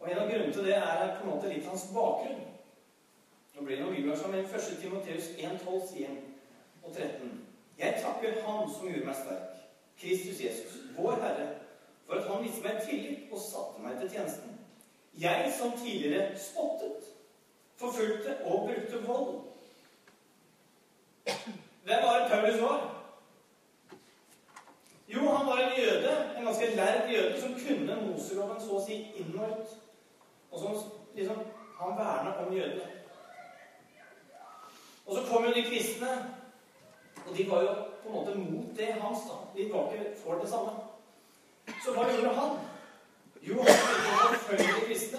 Og 0.00 0.10
En 0.10 0.18
av 0.18 0.30
grunnene 0.30 0.52
til 0.52 0.64
det 0.66 0.76
er 0.76 1.16
på 1.18 1.24
en 1.24 1.30
måte 1.30 1.50
litt 1.50 1.66
hans 1.66 1.84
bakgrunn. 1.94 2.44
Nå 3.54 3.64
blir 3.64 3.76
det 3.76 3.84
noen 3.84 3.96
bibelvers, 3.96 4.24
men 4.26 4.46
1. 4.46 4.78
Timoteus 4.80 5.28
1,12 5.38 5.82
sier 5.90 6.14
og 6.82 6.94
13. 6.94 7.30
Jeg 7.78 8.00
takker 8.02 8.40
Han 8.46 8.70
som 8.70 8.88
gjorde 8.88 9.06
meg 9.06 9.18
sterk, 9.18 9.60
Kristus 10.00 10.40
Jesus, 10.44 10.80
vår 10.96 11.20
Herre, 11.22 11.48
for 12.06 12.18
at 12.18 12.28
Han 12.30 12.42
viste 12.44 12.64
meg 12.66 12.82
tillit 12.88 13.30
og 13.32 13.40
satte 13.42 13.82
meg 13.84 14.00
til 14.00 14.10
tjenesten. 14.10 14.58
Jeg 15.18 15.52
som 15.58 15.72
tidligere 15.78 16.38
spottet, 16.38 17.12
forfulgte 17.76 18.36
og 18.44 18.70
brukte 18.70 19.06
vold. 19.06 19.40
Hvem 21.84 22.02
var 22.02 22.18
det 22.18 22.30
Paulus 22.30 22.60
var? 22.62 22.91
Jo, 25.14 25.28
han 25.28 25.46
var 25.46 25.58
en 25.58 25.78
jøde, 25.78 26.12
en 26.38 26.44
ganske 26.44 26.76
lærd 26.76 27.10
jøde, 27.10 27.40
som 27.40 27.54
kunne 27.54 27.96
Moseloven 28.06 28.60
så 28.60 28.78
å 28.78 28.84
si 28.84 28.98
inn 29.20 29.34
og 29.36 29.50
ut. 29.50 29.74
Og 30.52 30.60
som 30.60 30.78
liksom 31.16 31.42
Han 31.82 31.96
verna 31.98 32.36
om 32.38 32.52
jødene. 32.54 32.84
Og 35.06 35.16
så 35.16 35.22
kom 35.26 35.44
jo 35.44 35.54
de 35.54 35.62
kristne, 35.62 36.10
og 37.26 37.36
de 37.36 37.46
var 37.50 37.62
jo 37.62 37.72
på 38.02 38.08
en 38.08 38.14
måte 38.14 38.34
mot 38.38 38.76
det 38.76 38.92
hans. 39.00 39.24
da. 39.26 39.38
De 39.56 39.72
var 39.72 39.92
ikke 39.92 40.12
for 40.24 40.38
det 40.38 40.48
samme. 40.48 40.72
Så 41.84 41.92
hva 41.96 42.06
gjorde 42.06 42.34
han? 42.36 42.54
Jo, 43.42 43.58
han 43.62 44.36
forfølge 44.36 44.68
de 44.68 44.86
kristne, 44.86 45.18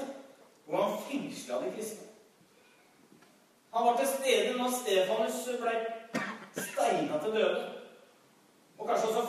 og 0.68 0.84
han 0.84 0.98
fengsla 1.10 1.60
de 1.66 1.76
kristne. 1.76 2.08
Han 3.74 3.86
var 3.86 3.98
til 3.98 4.08
stede 4.08 4.58
når 4.58 4.70
Stefanus 4.80 5.44
ble 5.62 5.76
steina 6.64 7.20
til 7.20 7.32
døde. 7.32 7.83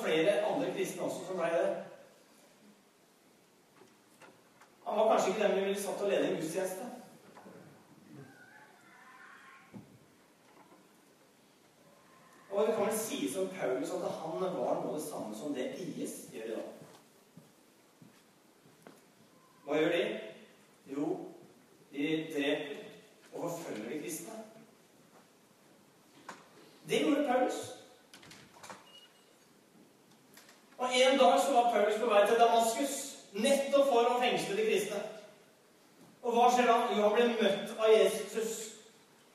Flere 0.05 0.47
andre 0.47 0.73
kristne 0.73 1.03
også 1.03 1.27
som 1.27 1.39
ble 1.41 1.51
det. 1.55 1.85
Han 4.85 4.99
var 4.99 5.09
kanskje 5.11 5.31
ikke 5.33 5.43
den 5.43 5.57
vi 5.57 5.65
ville 5.65 5.83
satt 5.83 6.03
og 6.03 6.11
lede 6.11 6.29
en 6.29 6.37
gudstjeneste. 6.37 6.91
Og 12.51 12.67
det 12.67 12.75
kan 12.75 12.87
vel 12.87 12.99
sies 12.99 13.37
om 13.37 13.49
Paulus 13.49 13.91
at 13.91 14.11
han 14.21 14.41
var 14.41 14.83
noe 14.83 14.95
det 14.95 15.03
samme 15.03 15.35
som 15.35 15.55
det 15.55 15.73
IS 15.81 16.13
gjør 16.33 16.45
i 16.45 16.55
dag. 16.55 16.69
Hva 19.65 19.79
gjør 19.81 19.97
de? 19.97 20.03
Jo, 20.95 21.09
de 21.93 22.11
dreper 22.35 22.85
og 23.33 23.51
forfølger 23.51 23.89
de 23.91 24.03
kristne. 24.05 24.37
Det 26.89 27.01
gjorde 27.03 27.27
Paulus. 27.27 27.74
Og 30.85 30.91
En 30.95 31.19
dag 31.19 31.41
så 31.41 31.53
var 31.53 31.71
Paulus 31.73 32.01
på 32.01 32.07
vei 32.07 32.27
til 32.27 32.37
Damaskus, 32.39 32.97
nettopp 33.33 33.87
for 33.89 34.09
å 34.11 34.19
fengsle 34.21 34.57
de 34.59 34.67
kristne. 34.67 34.99
Og 36.23 36.37
hva 36.37 36.51
skjer 36.53 36.69
da? 36.69 36.75
Jo, 36.93 37.07
han 37.07 37.15
blir 37.15 37.33
møtt 37.39 37.73
av 37.79 37.89
Jesus. 37.89 38.59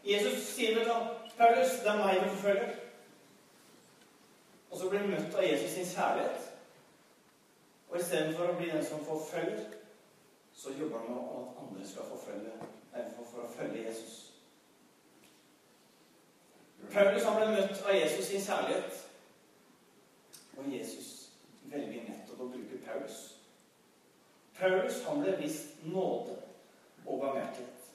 Jesus 0.05 0.45
sier 0.53 0.77
vel 0.77 0.85
da, 0.85 0.99
'Paulus, 1.37 1.79
det 1.81 1.89
er 1.89 1.97
meg 1.97 2.21
du 2.21 2.29
forfølger.' 2.29 2.77
Og 4.71 4.77
så 4.77 4.89
blir 4.89 4.99
han 4.99 5.09
møtt 5.09 5.35
av 5.35 5.43
Jesus 5.43 5.71
sin 5.71 5.89
kjærlighet. 5.95 6.49
Og 7.89 7.99
istedenfor 7.99 8.49
å 8.49 8.57
bli 8.57 8.69
den 8.69 8.85
som 8.85 9.05
forfølger, 9.05 9.65
så 10.53 10.69
jobber 10.79 10.99
han 10.99 11.09
med 11.09 11.17
at 11.17 11.61
andre 11.63 11.87
skal 11.87 12.09
forfølge, 12.13 12.51
for, 13.15 13.25
for 13.31 13.41
å 13.41 13.53
følge 13.57 13.87
Jesus. 13.87 14.25
Paulus 16.93 17.23
han 17.23 17.41
ble 17.41 17.53
møtt 17.55 17.81
av 17.85 17.95
Jesus 17.95 18.25
sin 18.25 18.45
kjærlighet. 18.45 19.05
Og 20.57 20.69
Jesus 20.77 21.15
velger 21.71 22.05
nettopp 22.07 22.41
å 22.43 22.49
bruke 22.53 22.79
Paulus. 22.85 23.17
Paulus 24.59 25.03
han 25.05 25.21
ble 25.23 25.35
vist 25.39 25.83
nåde 25.87 26.35
og 27.05 27.21
barmhjertighet. 27.21 27.89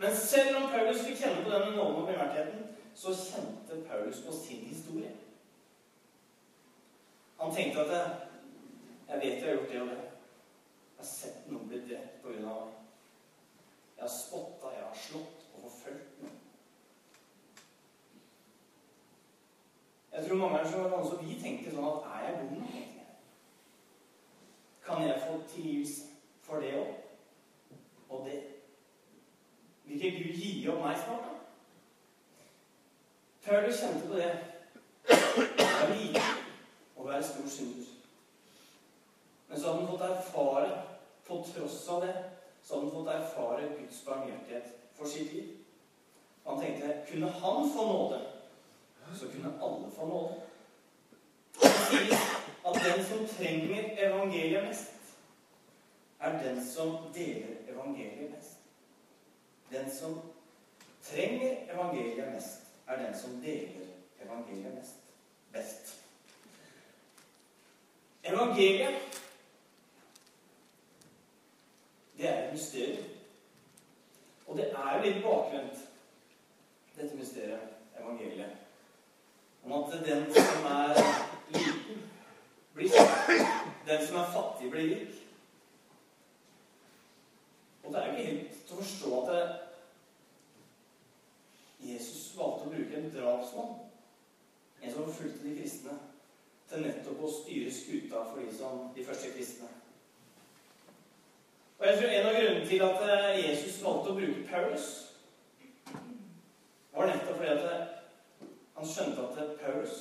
Men 0.00 0.16
selv 0.16 0.56
om 0.56 0.70
Paulus 0.72 1.04
fikk 1.06 1.20
kjenne 1.20 1.44
på 1.44 1.52
denne 1.52 1.76
nåden 1.76 2.00
og 2.00 2.06
barmhjertigheten, 2.08 2.66
så 2.94 3.14
kjente 3.14 3.82
Paulus 3.88 4.22
på 4.26 4.32
sin 4.32 4.64
historie. 4.66 5.12
Han 7.40 7.54
tenkte 7.54 7.84
at 7.84 7.90
jeg 9.08 9.20
vet 9.20 9.42
jeg 9.42 9.48
har 9.48 9.54
gjort 9.54 9.72
det 9.72 9.80
og 9.82 9.88
det. 9.88 9.96
Jeg 9.96 11.04
har 11.04 11.08
sett 11.08 11.46
noen 11.48 11.68
bli 11.68 11.78
drept 11.86 12.26
av 12.26 12.36
meg. 12.44 12.76
Jeg 13.96 14.04
har 14.04 14.12
spotta, 14.12 14.74
jeg 14.74 14.84
har 14.84 15.00
slått 15.06 15.46
og 15.54 15.64
forfulgt 15.64 16.20
noen. 16.22 16.36
Jeg 20.12 20.26
tror 20.26 20.36
mange 20.36 20.56
ganger 20.56 20.70
så 20.70 20.78
var 20.78 20.88
det 20.90 20.98
også 20.98 21.18
vi 21.22 21.36
tenkte 21.42 21.74
sånn 21.74 21.88
at 21.90 22.08
er 22.10 22.24
jeg 22.26 22.38
god 22.40 22.56
nok? 22.58 22.79
Kan 24.90 25.08
jeg 25.08 25.22
få 25.26 25.42
tilgivelse 25.48 26.02
for 26.42 26.56
det 26.56 26.74
òg? 26.74 26.94
Og 28.08 28.26
det? 28.26 28.42
Vil 29.84 30.04
ikke 30.04 30.18
Gud 30.18 30.34
gi 30.34 30.68
opp 30.68 30.80
meg 30.82 30.96
snart, 30.98 31.28
da? 31.28 31.36
Før 33.40 33.66
du 33.66 33.72
kjente 33.72 34.08
på 34.08 34.18
det. 34.18 34.32
Det 35.06 35.66
er 35.66 35.94
like 35.94 36.24
å 36.96 37.06
være 37.06 37.22
stor 37.22 37.46
synder. 37.48 37.86
Men 39.48 39.60
så 39.60 39.66
hadde 39.70 39.86
han 39.86 39.92
fått 39.92 40.04
erfare, 40.08 40.82
på 41.26 41.38
tross 41.46 41.78
av 41.94 42.02
det, 42.06 42.16
så 42.62 42.74
hadde 42.74 42.90
han 42.90 42.94
fått 42.96 43.14
erfare 43.14 43.70
Guds 43.78 44.02
barmhjertighet 44.06 44.74
for 44.98 45.06
sitt 45.06 45.32
liv. 45.32 45.56
Han 46.46 46.60
tenkte 46.60 46.98
kunne 47.12 47.30
han 47.30 47.70
få 47.76 47.86
nåde, 47.92 48.20
så 49.14 49.30
kunne 49.30 49.54
alle 49.62 49.90
få 49.94 50.06
nåde. 50.06 50.34
At 52.66 52.74
den 52.74 53.04
som 53.04 53.28
trenger 53.36 53.84
evangeliet 53.98 54.68
mest, 54.68 54.92
er 56.20 56.42
den 56.42 56.66
som 56.66 56.96
deler 57.14 57.56
evangeliet 57.68 58.30
mest. 58.30 58.58
Den 59.70 59.90
som 59.90 60.20
trenger 61.02 61.56
evangeliet 61.74 62.32
mest, 62.32 62.60
er 62.86 63.06
den 63.06 63.20
som 63.20 63.40
deler 63.40 63.86
evangeliet 64.24 64.74
mest. 64.74 64.96
Best. 65.52 66.00
Evangeliet, 68.24 68.94
det 72.16 72.28
er 72.28 72.46
et 72.46 72.52
mysterium. 72.52 73.04
Og 74.46 74.56
det 74.56 74.70
er 74.70 74.96
jo 74.96 75.02
litt 75.04 75.22
bakvendt, 75.24 75.78
dette 76.96 77.16
mysteriet, 77.16 77.68
evangeliet. 78.00 78.56
Om 79.64 79.72
at 79.72 79.92
den 80.06 80.26
som 80.34 80.66
er 80.66 80.94
liten, 81.54 82.09
blir 82.74 82.88
fattig. 82.88 83.46
Den 83.86 84.06
som 84.06 84.16
er 84.16 84.32
fattig, 84.32 84.70
blir 84.70 84.94
rik. 84.94 85.16
Og 87.82 87.92
det 87.92 88.00
er 88.00 88.06
jo 88.06 88.12
ikke 88.12 88.30
helt 88.30 88.62
til 88.66 88.76
å 88.76 88.82
forstå 88.82 89.10
at 89.20 89.30
det, 89.32 89.42
Jesus 91.80 92.36
valgte 92.36 92.66
å 92.68 92.72
bruke 92.74 92.96
en 92.98 93.12
drapsmann, 93.14 93.76
en 94.82 94.92
som 94.92 95.12
fulgte 95.16 95.46
de 95.46 95.54
kristne, 95.56 95.96
til 96.70 96.84
nettopp 96.84 97.22
å 97.24 97.30
styre 97.34 97.70
skuta 97.74 98.24
for 98.28 98.42
de, 98.42 98.50
som, 98.54 98.82
de 98.94 99.04
første 99.04 99.32
kristne. 99.34 99.70
Og 101.80 101.86
jeg 101.86 101.96
tror 101.96 102.10
En 102.10 102.26
av 102.28 102.36
grunnene 102.36 102.66
til 102.68 102.82
at 102.84 103.02
eh, 103.08 103.48
Jesus 103.48 103.80
valgte 103.82 104.12
å 104.12 104.18
bruke 104.18 104.46
Paulus, 104.50 104.88
var 106.92 107.08
nettopp 107.08 107.40
fordi 107.40 107.52
at 107.54 107.64
han 108.76 108.88
skjønte 108.92 109.24
at 109.24 109.54
Paulus 109.62 109.94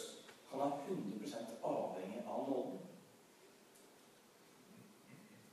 han 0.52 0.62
er 0.66 0.72
100% 0.90 1.58
avhengig 1.64 2.09
av 2.30 2.50
nåden. 2.50 2.80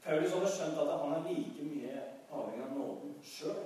Paulus 0.04 0.32
hadde 0.32 0.52
skjønt 0.54 0.78
at 0.78 0.92
han 1.00 1.16
er 1.16 1.26
like 1.28 1.64
mye 1.66 2.04
avhengig 2.30 2.64
av 2.66 2.76
nåden 2.76 3.16
sjøl 3.26 3.64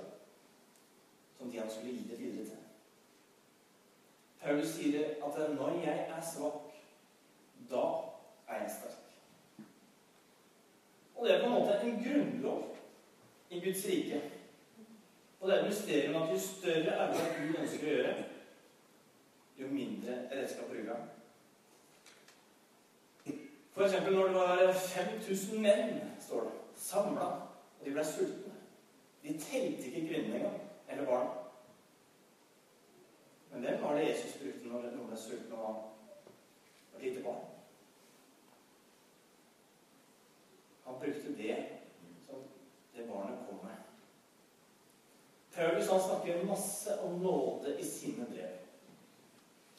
som 1.37 1.51
de 1.51 1.59
han 1.59 1.69
skulle 1.69 1.93
gi 1.93 2.07
det 2.09 2.19
videre 2.19 2.45
til. 2.45 2.57
Paulus 4.41 4.73
sier 4.73 5.15
at 5.21 5.39
når 5.53 5.77
jeg 5.83 6.07
er 6.09 6.25
svak, 6.25 6.73
da 7.69 7.85
er 8.49 8.63
jeg 8.63 8.73
sterk. 8.79 9.07
Og 11.15 11.27
det 11.27 11.35
er 11.35 11.43
på 11.43 11.49
en 11.51 11.57
måte 11.59 11.79
en 11.81 12.03
grunnlov 12.03 12.63
i 13.49 13.59
Guds 13.59 13.85
rike. 13.85 14.21
Og 15.39 15.47
det 15.47 15.55
er 15.55 15.61
et 15.61 15.69
mysterium 15.69 16.21
at 16.21 16.33
jo 16.33 16.39
større 16.39 16.97
arbeid 17.05 17.35
Gud 17.37 17.61
ønsker 17.61 17.87
å 17.87 17.95
gjøre, 17.95 18.13
jo 19.61 19.69
mindre 19.69 20.17
redskap 20.31 20.69
bruker 20.69 20.93
han. 20.95 21.09
Eksempel 23.77 24.13
når 24.13 24.27
det 24.27 24.35
var 24.35 24.73
5000 24.73 25.61
menn, 25.61 26.01
står 26.19 26.41
det, 26.41 26.51
samla, 26.75 27.27
og 27.79 27.85
de 27.85 27.91
ble 27.91 28.03
sultne. 28.05 28.53
De 29.23 29.37
telte 29.39 29.87
ikke 29.87 30.07
kvinnene 30.07 30.35
engang, 30.35 30.59
eller 30.89 31.05
barna. 31.05 31.29
Men 33.51 33.61
hvem 33.61 33.83
var 33.83 33.95
det 33.95 34.09
Jesus 34.09 34.37
brukte 34.41 34.67
når 34.67 34.91
noen 34.91 35.07
ble 35.11 35.19
sultne 35.19 35.55
og 35.55 35.63
var 36.91 36.99
et 36.99 37.05
lite 37.05 37.23
barn? 37.23 37.47
Han 40.85 40.99
brukte 40.99 41.35
det 41.37 41.57
som 42.25 42.43
det 42.95 43.07
barnet 43.07 43.47
kom 43.47 43.63
med. 43.63 43.79
Paulus 45.55 45.89
han 45.89 46.03
snakker 46.07 46.43
masse 46.47 46.99
om 47.03 47.19
nåde 47.23 47.79
i 47.79 47.85
sine 47.85 48.25
brev. 48.25 48.57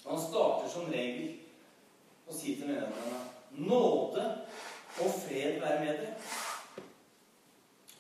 Han 0.07 0.21
starter 0.21 0.69
som 0.69 0.91
regel 0.93 1.39
og 2.27 2.35
sier 2.35 2.57
til 2.59 2.69
menighetene 2.69 3.42
nåde 3.57 4.25
og 5.01 5.11
fred 5.25 5.61
være 5.61 5.85
med 5.85 5.99
dere. 5.99 6.15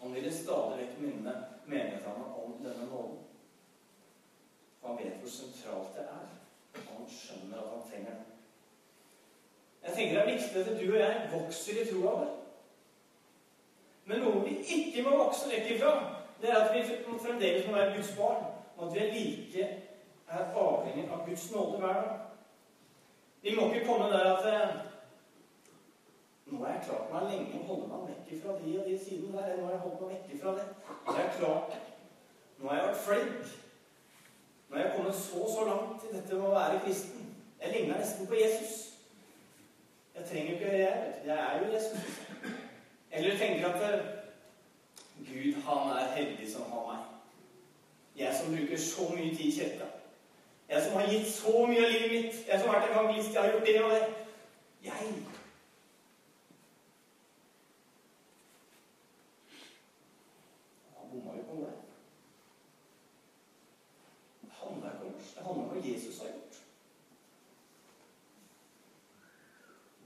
Han 0.00 0.14
ville 0.14 0.32
stadig 0.34 0.78
vekk 0.78 0.98
minne 1.00 1.34
menighetene 1.66 2.24
om 2.44 2.56
denne 2.64 2.86
nåden. 2.90 3.18
Han 4.84 4.98
vet 4.98 5.20
hvor 5.20 5.30
sentralt 5.30 5.94
det 5.96 6.06
er. 6.10 6.28
Han 6.88 7.06
skjønner 7.08 7.58
at 7.62 7.70
han 7.74 7.84
trenger 7.90 8.10
det. 8.10 8.28
Jeg 9.82 9.94
tenker 9.94 10.14
Det 10.14 10.22
er 10.22 10.32
viktig 10.32 10.60
at 10.60 10.80
du 10.80 10.92
og 10.92 10.98
jeg 11.00 11.28
vokser 11.32 11.82
i 11.82 11.86
troa 11.90 12.16
vår. 12.16 12.34
Men 14.04 14.20
noe 14.20 14.42
vi 14.44 14.58
ikke 14.76 15.04
må 15.06 15.16
vokse 15.16 15.50
vekk 15.50 15.70
ifra, 15.76 15.92
det 16.42 16.50
er 16.50 16.58
at 16.58 16.74
vi 16.74 16.82
fremdeles 17.06 17.66
må 17.66 17.76
være 17.76 17.96
Guds 17.96 18.16
barn, 18.18 18.44
og 18.76 18.86
at 18.88 18.94
vi 18.94 18.98
er 18.98 19.12
like 19.14 19.68
er 20.32 20.54
avhengig 20.56 21.10
av 21.12 21.26
Guds 21.28 21.50
nåde 21.52 21.78
hver 21.78 21.94
dag. 21.94 22.18
Vi 23.42 23.54
må 23.54 23.68
ikke 23.68 23.86
komme 23.86 24.08
der 24.10 24.28
at 24.32 24.48
eh, 24.54 24.91
nå 26.52 26.64
har 26.64 26.72
jeg 26.72 26.84
klart 26.86 27.12
meg 27.12 27.28
lenge 27.30 27.58
å 27.58 27.66
holde 27.70 27.88
meg 27.88 28.08
vekk 28.10 28.30
fra 28.42 28.54
de 28.60 28.76
og 28.78 28.88
de 28.88 28.96
sidene 29.00 29.40
der. 29.40 29.56
Nå 29.56 29.66
har 29.66 29.74
jeg 29.74 29.82
holdt 29.84 30.00
meg 30.02 30.14
vekk 30.14 30.40
fra 30.42 30.54
det. 30.58 30.66
Nå 31.06 31.12
har 31.12 31.20
jeg 31.22 31.36
klart 31.38 31.74
det. 31.74 31.82
Nå 32.58 32.68
har 32.68 32.78
jeg 32.78 32.88
vært 32.88 33.04
flink. 33.06 33.52
Nå 34.68 34.76
har 34.76 34.84
jeg 34.84 34.94
kommet 34.96 35.20
så 35.20 35.46
så 35.54 35.68
langt 35.68 36.08
i 36.08 36.14
dette 36.16 36.40
med 36.40 36.48
å 36.48 36.56
være 36.56 36.82
kristen. 36.86 37.28
Jeg 37.62 37.72
ligner 37.76 38.02
nesten 38.02 38.28
på 38.28 38.40
Jesus. 38.40 38.74
Jeg 40.14 40.28
trenger 40.28 40.52
ikke 40.54 40.76
jeg, 40.76 41.00
vet 41.06 41.22
det. 41.22 41.30
Jeg 41.30 41.38
er 41.46 41.64
jo 41.64 41.72
Jesus. 41.72 42.20
Eller 43.12 43.38
tenker 43.38 43.68
at 43.68 43.82
eh, 43.88 44.04
Gud, 45.18 45.62
han 45.62 45.96
er 45.96 46.14
heldig 46.16 46.52
som 46.52 46.68
har 46.72 46.86
meg. 46.88 47.02
Jeg 48.16 48.34
som 48.36 48.56
bruker 48.56 48.78
så 48.78 49.08
mye 49.14 49.36
tid 49.36 49.46
i 49.48 49.58
kirka. 49.60 49.88
Jeg 50.68 50.82
som 50.82 50.92
har 50.92 51.12
gitt 51.12 51.28
så 51.32 51.66
mye 51.66 51.84
av 51.84 51.92
livet 51.92 52.10
mitt. 52.12 52.48
Jeg 52.48 52.60
som 52.60 52.68
har 52.68 52.80
vært 52.80 52.90
evangelist. 52.90 53.34
Jeg 53.34 53.42
har 53.42 53.52
gjort 53.52 53.66
det 53.66 53.84
og 53.84 53.90
det. 53.90 54.02
Jeg 54.84 54.92
Han 60.96 61.10
bomma 61.10 61.36
jo 61.36 61.42
på 61.42 61.56
det. 61.60 61.72
Det 64.40 64.50
handler 64.50 64.92
ikke 64.92 65.06
om 65.06 65.14
oss. 65.14 65.34
Det 65.34 65.44
handler 65.46 65.64
om 65.64 65.68
hva 65.68 65.88
Jesus 65.88 66.18
har 66.18 66.26
gjort. 66.26 66.62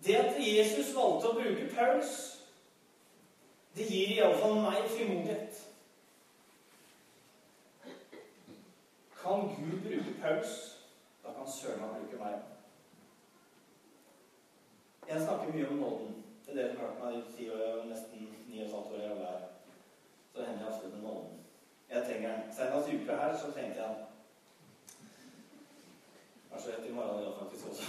Det 0.06 0.14
at 0.14 0.35
Jesus 0.54 0.94
valgte 0.94 1.30
å 1.30 1.36
bruke 1.38 1.68
Paulus, 1.74 2.12
det 3.76 3.86
gir 3.90 4.12
iallfall 4.16 4.60
meg 4.62 4.86
frimodighet. 4.88 5.62
Kan 9.16 9.48
Gud 9.56 9.80
bruke 9.84 10.14
Paulus, 10.22 10.54
da 11.24 11.34
kan 11.36 11.50
søren 11.50 11.82
meg 11.82 11.96
bruke 11.98 12.20
meg. 12.22 12.44
Jeg 15.08 15.22
snakker 15.22 15.52
mye 15.52 15.68
om 15.68 15.76
nåden. 15.76 16.24
Det 16.46 16.52
er 16.52 16.62
det 16.62 16.70
som 16.70 16.80
har 16.80 16.86
hørt 16.86 17.04
meg 17.04 17.24
si 17.36 17.44
nesten 17.90 18.28
ni 18.48 18.60
og 18.60 18.66
et 18.66 18.74
halvt 18.74 18.92
år 18.92 19.00
i 19.00 19.10
alle 19.10 19.26
her. 19.26 19.44
Så 20.32 20.44
hender 20.44 20.64
jeg 20.64 20.72
ofte 20.74 20.90
til 20.90 21.02
nåden. 21.02 21.40
Jeg 21.90 22.04
trenger 22.06 22.32
den. 22.32 22.42
Senest 22.56 22.88
uke 22.88 23.16
her 23.20 23.36
så 23.38 23.52
trengte 23.52 23.82
jeg 23.82 23.88
den. 23.88 24.04
Kanskje 26.50 26.72
rett 26.72 26.90
i 26.90 26.92
morgen 26.92 27.20
i 27.20 27.24
dag 27.24 27.34
faktisk 27.38 27.64
også. 27.70 27.84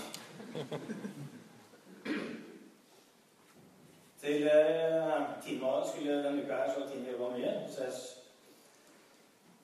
Til 4.21 4.47
eh, 4.47 5.43
Tina 5.43 5.71
skulle 5.87 6.23
denne 6.23 6.43
uka 6.43 6.53
her, 6.53 6.73
så 6.73 6.89
Tina 6.91 7.11
jobba 7.11 7.29
mye. 7.37 7.53
Så, 7.69 7.83
jeg, 7.83 7.93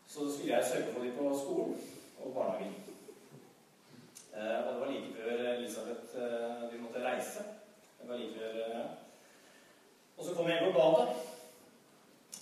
så 0.07 0.31
skulle 0.33 0.55
jeg 0.55 0.65
søke 0.71 0.93
på 0.93 1.03
dem 1.03 1.17
på 1.17 1.37
skolen 1.37 1.77
og 2.23 2.33
barnehagen. 2.33 2.73
Eh, 4.35 4.67
og 4.67 4.73
det 4.73 4.81
var 4.81 4.91
like 4.91 5.13
før 5.13 5.53
Elisabeth 5.53 6.15
eh, 6.15 6.71
vi 6.73 6.81
måtte 6.81 7.05
reise. 7.05 7.43
Det 8.01 8.09
var 8.09 8.17
like 8.17 8.39
før 8.39 8.77
ja. 8.77 8.83
Og 10.17 10.25
så 10.25 10.33
kom 10.35 10.49
jeg 10.49 10.57
inn 10.57 10.73
på 10.73 10.79
badet, 10.79 11.09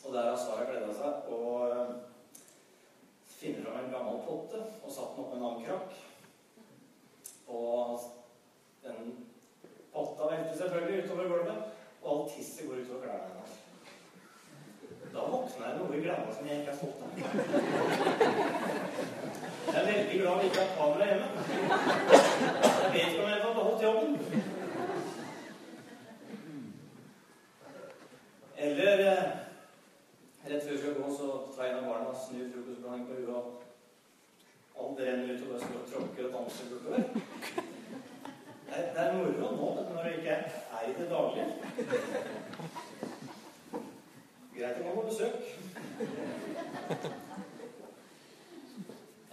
og 0.05 0.13
der 0.13 0.29
har 0.29 0.37
Sara 0.37 0.67
gleda 0.69 0.93
seg 0.95 1.27
og 1.35 1.69
eh, 1.71 1.91
finner 3.27 3.65
fram 3.65 3.85
en 3.85 3.93
gammel 3.95 4.23
potte 4.27 4.63
og 4.83 4.91
satt 4.91 5.15
den 5.15 5.23
opp 5.23 5.33
med 5.33 5.37
en 5.41 5.45
annen 5.49 5.65
krakk. 5.67 5.99
Og 7.47 7.99
den 8.83 9.13
potta 9.93 10.31
velter 10.31 10.57
selvfølgelig 10.71 11.03
utover 11.05 11.23
gulvet, 11.23 11.63
og 12.03 12.21
alt 12.21 12.31
tisset 12.33 12.67
går 12.67 12.75
utover 12.83 13.01
klærne 13.03 13.27
hennes. 13.27 13.51
Da 15.13 15.19
våkna 15.31 15.65
jeg 15.67 15.77
noe 15.77 15.95
i 15.97 16.03
glemma 16.03 16.29
som 16.35 16.47
jeg 16.47 16.59
ikke 16.59 16.71
er 16.71 16.79
stolt 16.79 16.99
av. 17.03 17.09
Jeg 19.67 19.79
er 19.81 19.89
veldig 19.91 20.17
glad 20.21 20.35
vi 20.39 20.45
ikke 20.47 20.61
har 20.61 20.77
kamera 20.77 21.05
hjemme. 21.09 21.27
Jeg 22.83 22.91
vet 22.93 23.07
ikke 23.07 23.23
om 23.23 23.29
jeg 23.29 23.41
hadde 23.41 23.57
beholdt 23.59 23.83
jobben. 23.83 24.11
Eller 28.57 28.95
eh, 29.11 29.25
rett 30.47 30.63
før 30.63 30.71
vi 30.71 30.77
skal 30.77 30.95
gå, 31.01 31.07
så 31.17 31.27
tar 31.55 31.65
en 31.65 31.81
av 31.81 31.89
barna 31.89 32.15
snur 32.23 32.47
frokostblanding 32.53 33.07
på 33.09 33.13
huet, 33.19 33.29
og 33.35 33.43
alt 34.79 35.03
renner 35.03 35.33
ut 35.33 35.43
og 35.43 35.51
bare 35.51 35.63
står 35.65 35.81
og 35.81 35.87
tråkker 35.91 36.23
og 36.29 36.33
danser 36.37 36.65
bortover. 36.71 37.01
Det 38.71 38.79
er, 38.79 38.93
det 38.93 39.01
er 39.01 39.13
moro 39.13 39.31
nå, 39.55 39.83
når 39.93 40.03
det 40.03 40.11
ikke 40.17 40.29
er 40.31 40.83
i 40.87 40.93
det 40.99 41.07
daglige. 41.09 41.47
Greit 44.55 44.77
å 44.79 44.83
komme 44.85 45.01
på 45.01 45.09
besøk. 45.09 45.41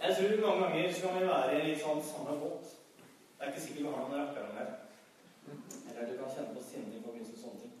Jeg 0.01 0.15
tror 0.17 0.43
mange 0.43 0.65
ganger 0.65 0.93
så 0.93 1.05
kan 1.05 1.15
vi 1.15 1.29
være 1.29 1.55
i 1.55 1.63
litt 1.69 1.81
sånn 1.83 2.03
samme 2.03 2.35
båt. 2.41 2.73
Det 3.37 3.45
er 3.45 3.53
ikke 3.53 3.63
sikkert 3.63 3.85
vi 3.85 3.93
har 3.93 4.03
noen 4.03 4.19
rakkere 4.19 4.55
her. 4.57 4.69
Eller 5.93 6.11
du 6.11 6.13
kan 6.19 6.35
kjenne 6.35 6.55
på 6.57 6.65
sinne 6.67 6.91
i 6.97 7.03
forbindelse 7.05 7.33
med 7.37 7.43
sånne 7.45 7.61
ting. 7.63 7.75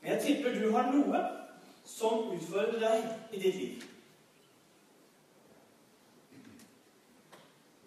Men 0.00 0.12
jeg 0.14 0.22
tipper 0.24 0.56
du 0.56 0.66
har 0.78 0.92
noe 0.96 1.20
deg 2.80 3.04
i 3.32 3.40
ditt 3.42 3.54
liv. 3.54 3.82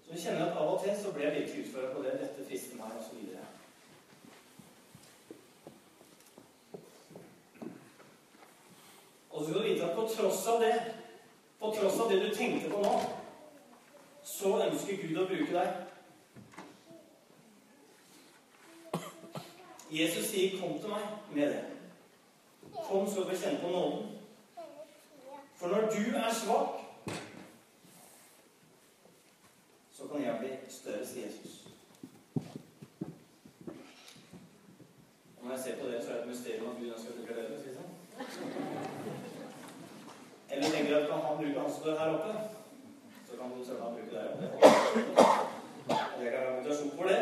Så 0.04 0.12
jeg 0.14 0.22
kjenner 0.22 0.46
at 0.46 0.58
av 0.58 0.76
og 0.76 0.84
til 0.84 0.96
så 1.00 1.12
blir 1.12 1.26
jeg 1.26 1.36
virkelig 1.40 1.66
utfordra 1.66 1.94
på 1.94 2.04
det. 2.04 2.14
Dette 2.22 2.46
frister 2.48 2.78
meg, 2.78 2.92
osv. 3.00 3.18
Og 9.34 9.42
så 9.42 9.50
skal 9.50 9.62
du 9.62 9.68
vite 9.68 9.86
at 9.86 9.96
på 9.96 10.08
tross 10.16 10.48
av 10.48 10.62
det, 10.62 10.76
på 11.60 11.74
tross 11.80 12.00
av 12.00 12.12
det 12.12 12.22
du 12.22 12.36
tenkte 12.36 12.70
på 12.70 12.84
nå, 12.84 12.94
så 14.24 14.54
ønsker 14.68 15.02
Gud 15.02 15.18
å 15.18 15.26
bruke 15.32 15.54
deg. 15.58 15.82
Jesus 19.94 20.26
sier 20.30 20.60
'kom 20.60 20.80
til 20.80 20.90
meg' 20.90 21.36
med 21.36 21.48
det. 21.50 21.66
Kom, 22.88 23.08
så 23.08 23.24
du 23.24 23.38
kjenne 23.38 23.60
på 23.62 23.68
nåden. 23.68 24.23
For 25.64 25.70
når 25.70 25.82
du 25.82 26.18
er 26.18 26.34
svak, 26.34 26.70
så 29.92 30.04
kan 30.12 30.24
jeg 30.24 30.36
bli 30.40 30.50
større, 30.70 31.06
sier 31.08 31.26
Jesus. 31.26 31.68
Og 35.38 35.44
når 35.44 35.52
jeg 35.52 35.60
ser 35.64 35.78
på 35.80 35.88
dere, 35.88 36.02
så 36.04 36.10
er 36.10 36.14
det 36.14 36.24
et 36.24 36.28
mysterium 36.28 36.68
at 36.72 36.76
Gud 36.80 36.90
ønsker 36.96 37.12
å 37.12 37.16
bruke 37.20 37.34
dere. 37.38 37.48
Eller 40.50 40.68
tenker 40.74 40.98
at 40.98 41.08
kan 41.08 41.24
han 41.28 41.40
bruke 41.40 41.60
han 41.62 41.72
som 41.72 41.80
står 41.80 41.96
her 42.02 42.12
oppe, 42.18 42.34
så 43.30 43.40
kan 43.40 43.56
du 43.56 43.64
søren 43.70 43.96
bruke 43.96 44.14
deg. 44.18 44.28
Det 45.88 46.28
kan 46.28 46.42
være 46.42 46.58
motivasjon 46.58 46.94
for 46.98 47.06
det. 47.14 47.22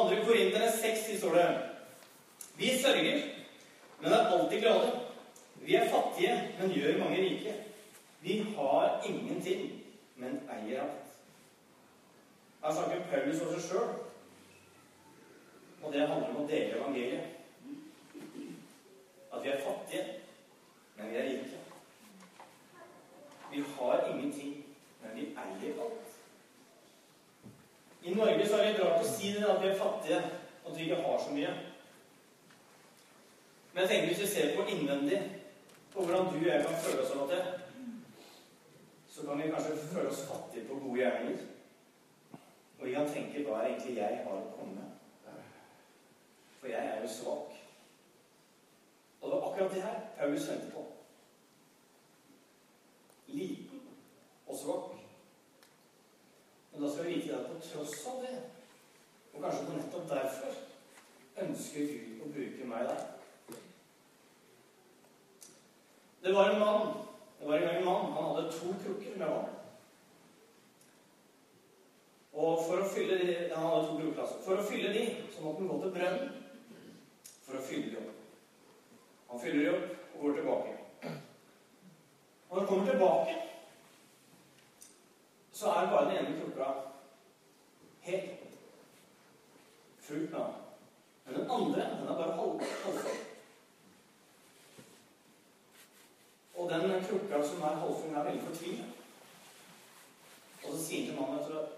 Andre 0.00 0.18
Korinterne 0.26 0.74
6 0.80 1.06
står 1.22 1.38
det 1.38 1.46
Vi 2.58 2.74
sørger, 2.82 3.24
men 4.00 4.12
er 4.12 4.34
alltid 4.34 4.60
glade. 4.66 5.11
Vi 5.64 5.74
er 5.74 5.90
fattige, 5.90 6.54
men 6.60 6.70
gjør 6.70 6.98
mange 6.98 7.22
rike. 7.22 7.54
Vi 8.20 8.38
har 8.56 9.02
ingenting, 9.08 9.82
men 10.16 10.40
eier 10.50 10.82
alt. 10.82 11.12
Her 12.64 12.72
snakker 12.74 13.04
Paulus 13.10 13.40
om 13.42 13.52
seg 13.54 13.62
sjøl, 13.66 13.92
og 15.82 15.92
det 15.92 16.06
handler 16.06 16.28
om 16.30 16.42
å 16.42 16.46
dele 16.46 16.78
evangeliet. 16.78 17.38
At 19.32 19.42
vi 19.42 19.50
er 19.50 19.62
fattige, 19.64 20.04
men 20.96 21.10
vi 21.10 21.18
er 21.18 21.28
rike. 21.30 21.60
Vi 23.52 23.62
har 23.76 24.06
ingenting, 24.12 24.54
men 25.02 25.16
vi 25.18 25.28
eier 25.44 25.82
alt. 25.82 26.14
I 28.02 28.14
Norge 28.14 28.48
så 28.48 28.58
er 28.58 28.72
det 28.72 28.82
rart 28.82 29.02
å 29.04 29.10
si 29.10 29.30
det, 29.36 29.46
at 29.46 29.62
vi 29.62 29.70
er 29.70 29.78
fattige, 29.78 30.22
og 30.64 30.72
at 30.72 30.78
vi 30.78 30.88
ikke 30.88 31.02
har 31.02 31.22
så 31.22 31.34
mye. 31.34 31.54
Men 33.72 33.82
jeg 33.82 33.90
tenker 33.90 34.10
hvis 34.10 34.22
vi 34.24 34.30
ser 34.32 34.56
på 34.56 34.66
innvendig, 34.68 35.20
på 35.92 36.04
hvordan 36.04 36.30
du 36.32 36.38
og 36.38 36.46
jeg 36.46 36.64
kan 36.66 36.78
føle 36.84 37.02
oss 37.02 37.16
av 37.16 37.28
det, 37.28 37.42
så 39.12 39.26
kan 39.26 39.42
vi 39.42 39.50
kanskje 39.50 39.76
føle 39.76 40.08
oss 40.08 40.24
fattige 40.28 40.68
på 40.68 40.78
gode 40.80 41.00
gjerninger. 41.00 41.42
Og 42.78 42.86
vi 42.86 42.94
kan 42.94 43.10
tenke 43.12 43.44
hva 43.44 43.58
er 43.60 43.68
egentlig 43.68 43.96
jeg 43.96 44.22
har 44.24 44.38
å 44.38 44.54
komme 44.56 44.74
med? 44.74 45.36
For 46.60 46.70
jeg 46.70 46.88
er 46.88 47.02
jo 47.02 47.10
svak. 47.10 47.54
Og 49.20 49.30
det 49.30 49.36
var 49.36 49.46
akkurat 49.50 49.74
det 49.74 49.82
her 49.82 50.00
Paulus 50.18 50.48
venter 50.48 50.72
på. 50.72 50.86
Liten 53.28 53.80
og 54.46 54.58
svak. 54.58 54.90
Men 56.72 56.82
da 56.82 56.90
skal 56.90 57.06
vi 57.06 57.14
vite 57.14 57.36
at 57.36 57.50
på 57.50 57.60
tross 57.68 58.06
av 58.08 58.22
det, 58.24 58.36
og 59.32 59.42
kanskje 59.42 59.66
på 59.66 59.76
nettopp 59.76 60.08
derfor, 60.08 60.62
ønsker 61.42 61.90
Gud 61.92 62.24
å 62.24 62.30
bruke 62.32 62.68
meg 62.68 62.88
der. 62.88 63.21
Det 66.22 66.32
var 66.34 66.50
en 66.50 66.60
mann 66.60 67.02
det 67.42 67.48
var 67.48 67.56
en 67.56 67.62
gang 67.62 67.76
en 67.76 67.84
mann. 67.84 68.12
Han 68.12 68.24
hadde 68.24 68.52
to 68.52 68.74
krukker 68.84 69.18
med 69.18 69.28
vann. 69.28 69.48
Og 72.32 72.60
for 72.66 72.82
å 72.82 72.90
fylle 72.94 73.16
de, 73.18 73.32
Han 73.54 73.64
hadde 73.66 73.88
to 73.88 74.20
altså. 74.20 74.36
For 74.44 74.60
å 74.60 74.66
fylle 74.68 74.92
de, 74.94 75.02
så 75.34 75.42
måtte 75.42 75.64
han 75.64 75.70
gå 75.72 75.78
til 75.82 75.94
brønnen 75.96 76.28
for 77.42 77.58
å 77.58 77.64
fylle 77.66 77.90
de 77.90 77.98
opp. 77.98 78.20
Han 79.32 79.42
fyller 79.42 79.64
de 79.64 79.72
opp 79.72 80.14
og 80.14 80.22
går 80.22 80.38
tilbake. 80.38 80.76
Og 82.48 82.54
når 82.54 82.60
han 82.60 82.70
kommer 82.70 82.92
tilbake, 82.92 83.34
så 85.52 85.74
er 85.74 85.90
bare 85.90 86.06
den 86.12 86.22
ene 86.22 86.38
krukka 86.38 86.70
helt 88.06 88.56
fullt 90.06 90.30
med. 90.30 90.56
Men 91.26 91.40
den 91.40 91.50
andre 91.50 91.90
den 91.90 92.08
er 92.08 92.22
bare 92.22 92.38
halv, 92.38 92.66
halvfull. 92.86 93.31
Og 96.62 96.70
den 96.70 97.04
klokka 97.04 97.42
som 97.42 97.62
er 97.62 97.80
halvfull, 97.82 98.14
er 98.14 98.24
veldig 98.24 98.42
fortvila. 98.46 98.84
Og 100.64 100.68
så 100.72 100.84
sier 100.84 101.08
til 101.08 101.16
mannen 101.18 101.40
at 101.42 101.72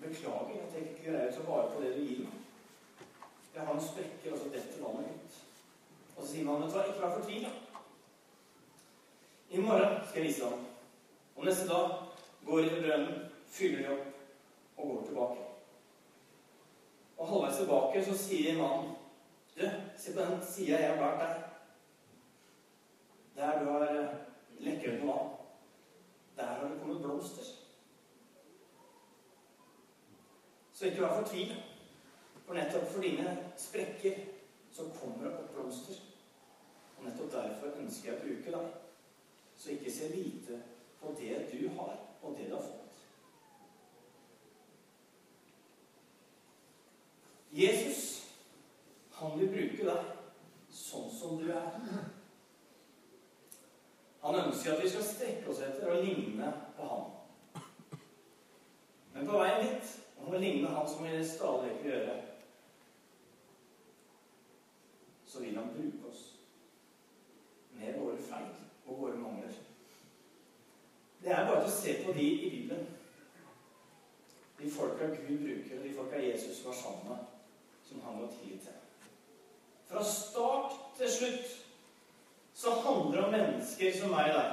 beklager 0.00 0.54
jeg 0.54 0.70
tenker 0.72 0.94
ikke 0.94 1.10
greier 1.10 1.28
å 1.28 1.34
ta 1.34 1.42
vare 1.48 1.66
på 1.74 1.82
det 1.82 1.90
du 1.96 2.00
gir 2.06 2.22
meg. 2.22 2.38
Jeg 3.52 3.66
har 3.66 3.74
en 3.74 3.84
sprekke, 3.84 4.32
og 4.32 4.40
så 4.40 4.48
detter 4.54 4.80
vannet 4.86 5.12
ut. 5.12 5.36
Og 6.16 6.22
så 6.22 6.30
sier 6.30 6.48
mannen 6.48 6.72
du 6.72 6.80
ikke 6.80 7.04
vær 7.04 7.14
fortvila. 7.18 7.52
I 9.50 9.60
morgen 9.68 10.00
skal 10.08 10.22
jeg 10.22 10.30
vise 10.30 10.48
ham. 10.48 10.64
Og 11.36 11.44
neste 11.44 11.68
dag 11.68 11.94
går 12.48 12.62
de 12.62 12.72
til 12.72 12.84
brønnen, 12.88 13.22
fyller 13.52 13.84
de 13.84 13.94
opp 13.98 14.80
og 14.80 14.90
går 14.94 15.06
tilbake. 15.10 15.48
Og 17.18 17.28
halvveis 17.28 17.60
tilbake 17.60 18.08
så 18.08 18.20
sier 18.24 18.60
mannen 18.64 18.94
Du, 19.52 19.66
se 20.00 20.14
på 20.14 20.20
den 20.24 20.38
sida 20.48 20.78
jeg 20.80 20.94
har 20.94 21.02
vært 21.04 21.18
der. 21.20 21.51
Der 23.36 23.58
du 23.58 23.70
har 23.70 23.86
eh, 23.88 24.14
lekket 24.58 24.94
ut 24.94 25.04
noe 25.04 25.16
vann. 25.16 25.30
Der 26.36 26.46
har 26.46 26.68
det 26.68 26.80
kommet 26.80 27.02
blomster. 27.02 27.44
Så 30.72 30.86
ikke 30.86 31.02
vær 31.02 31.20
fortvilet. 31.22 31.62
For 32.46 32.54
nettopp 32.54 32.88
for 32.90 33.02
dine 33.02 33.36
sprekker 33.56 34.24
så 34.72 34.88
kommer 35.00 35.28
det 35.28 35.34
opp 35.38 35.52
blomster. 35.54 36.00
Og 36.98 37.04
nettopp 37.04 37.32
derfor 37.32 37.76
ønsker 37.80 38.10
jeg 38.10 38.18
å 38.18 38.24
bruke 38.24 38.54
deg. 38.56 38.70
Så 39.56 39.74
ikke 39.76 39.92
se 39.92 40.08
lite 40.14 40.62
på 41.00 41.14
det 41.18 41.44
du 41.52 41.68
har, 41.76 41.96
og 42.22 42.36
det 42.38 42.48
du 42.50 42.54
har 42.56 42.62
fått. 42.62 42.78
Jesus, 47.52 48.32
han 49.12 49.38
vil 49.38 49.52
bruke 49.52 49.86
deg 49.86 50.12
sånn 50.72 51.10
som 51.12 51.38
du 51.38 51.50
er. 51.52 51.78
Han 54.32 54.46
ønsker 54.46 54.72
at 54.72 54.84
vi 54.84 54.88
skal 54.88 55.02
strekke 55.04 55.50
oss 55.52 55.58
etter 55.60 55.90
å 55.92 55.98
ligne 56.00 56.46
på 56.76 56.86
ham. 56.88 57.10
Men 59.12 59.26
på 59.28 59.40
veien 59.42 59.66
dit 59.66 59.90
om 60.22 60.32
å 60.32 60.40
ligne 60.40 60.70
han 60.72 60.88
som 60.88 61.04
vi 61.04 61.18
stadig 61.28 61.66
vekk 61.66 61.84
gjøre, 61.90 62.14
så 65.28 65.42
vil 65.44 65.58
han 65.60 65.68
bruke 65.74 66.08
oss 66.08 66.22
med 67.76 68.00
våre 68.00 68.24
feil 68.24 68.48
og 68.86 69.02
våre 69.02 69.20
mangler. 69.20 69.52
Det 71.20 71.36
er 71.36 71.46
bare 71.50 71.66
til 71.66 71.72
å 71.74 71.76
se 71.76 71.98
på 72.00 72.16
de 72.16 72.28
i 72.32 72.50
Bibelen. 72.56 72.88
De 74.62 74.70
folka 74.72 75.10
Gud 75.12 75.44
bruker, 75.44 75.76
og 75.76 75.84
de 75.84 75.96
folka 75.98 76.24
Jesus 76.24 76.64
var 76.64 76.78
sammen 76.80 77.10
med, 77.10 77.28
som 77.84 78.00
han 78.06 78.22
var 78.22 78.32
tillit 78.32 78.64
til. 78.64 79.10
Fra 79.92 80.04
start 80.08 80.80
til 80.96 81.18
slutt 81.20 81.51
så 82.62 82.70
handler 82.70 83.16
det 83.16 83.24
om 83.24 83.32
mennesker 83.32 83.98
som 83.98 84.12
meg 84.14 84.28
og 84.30 84.36
deg, 84.38 84.50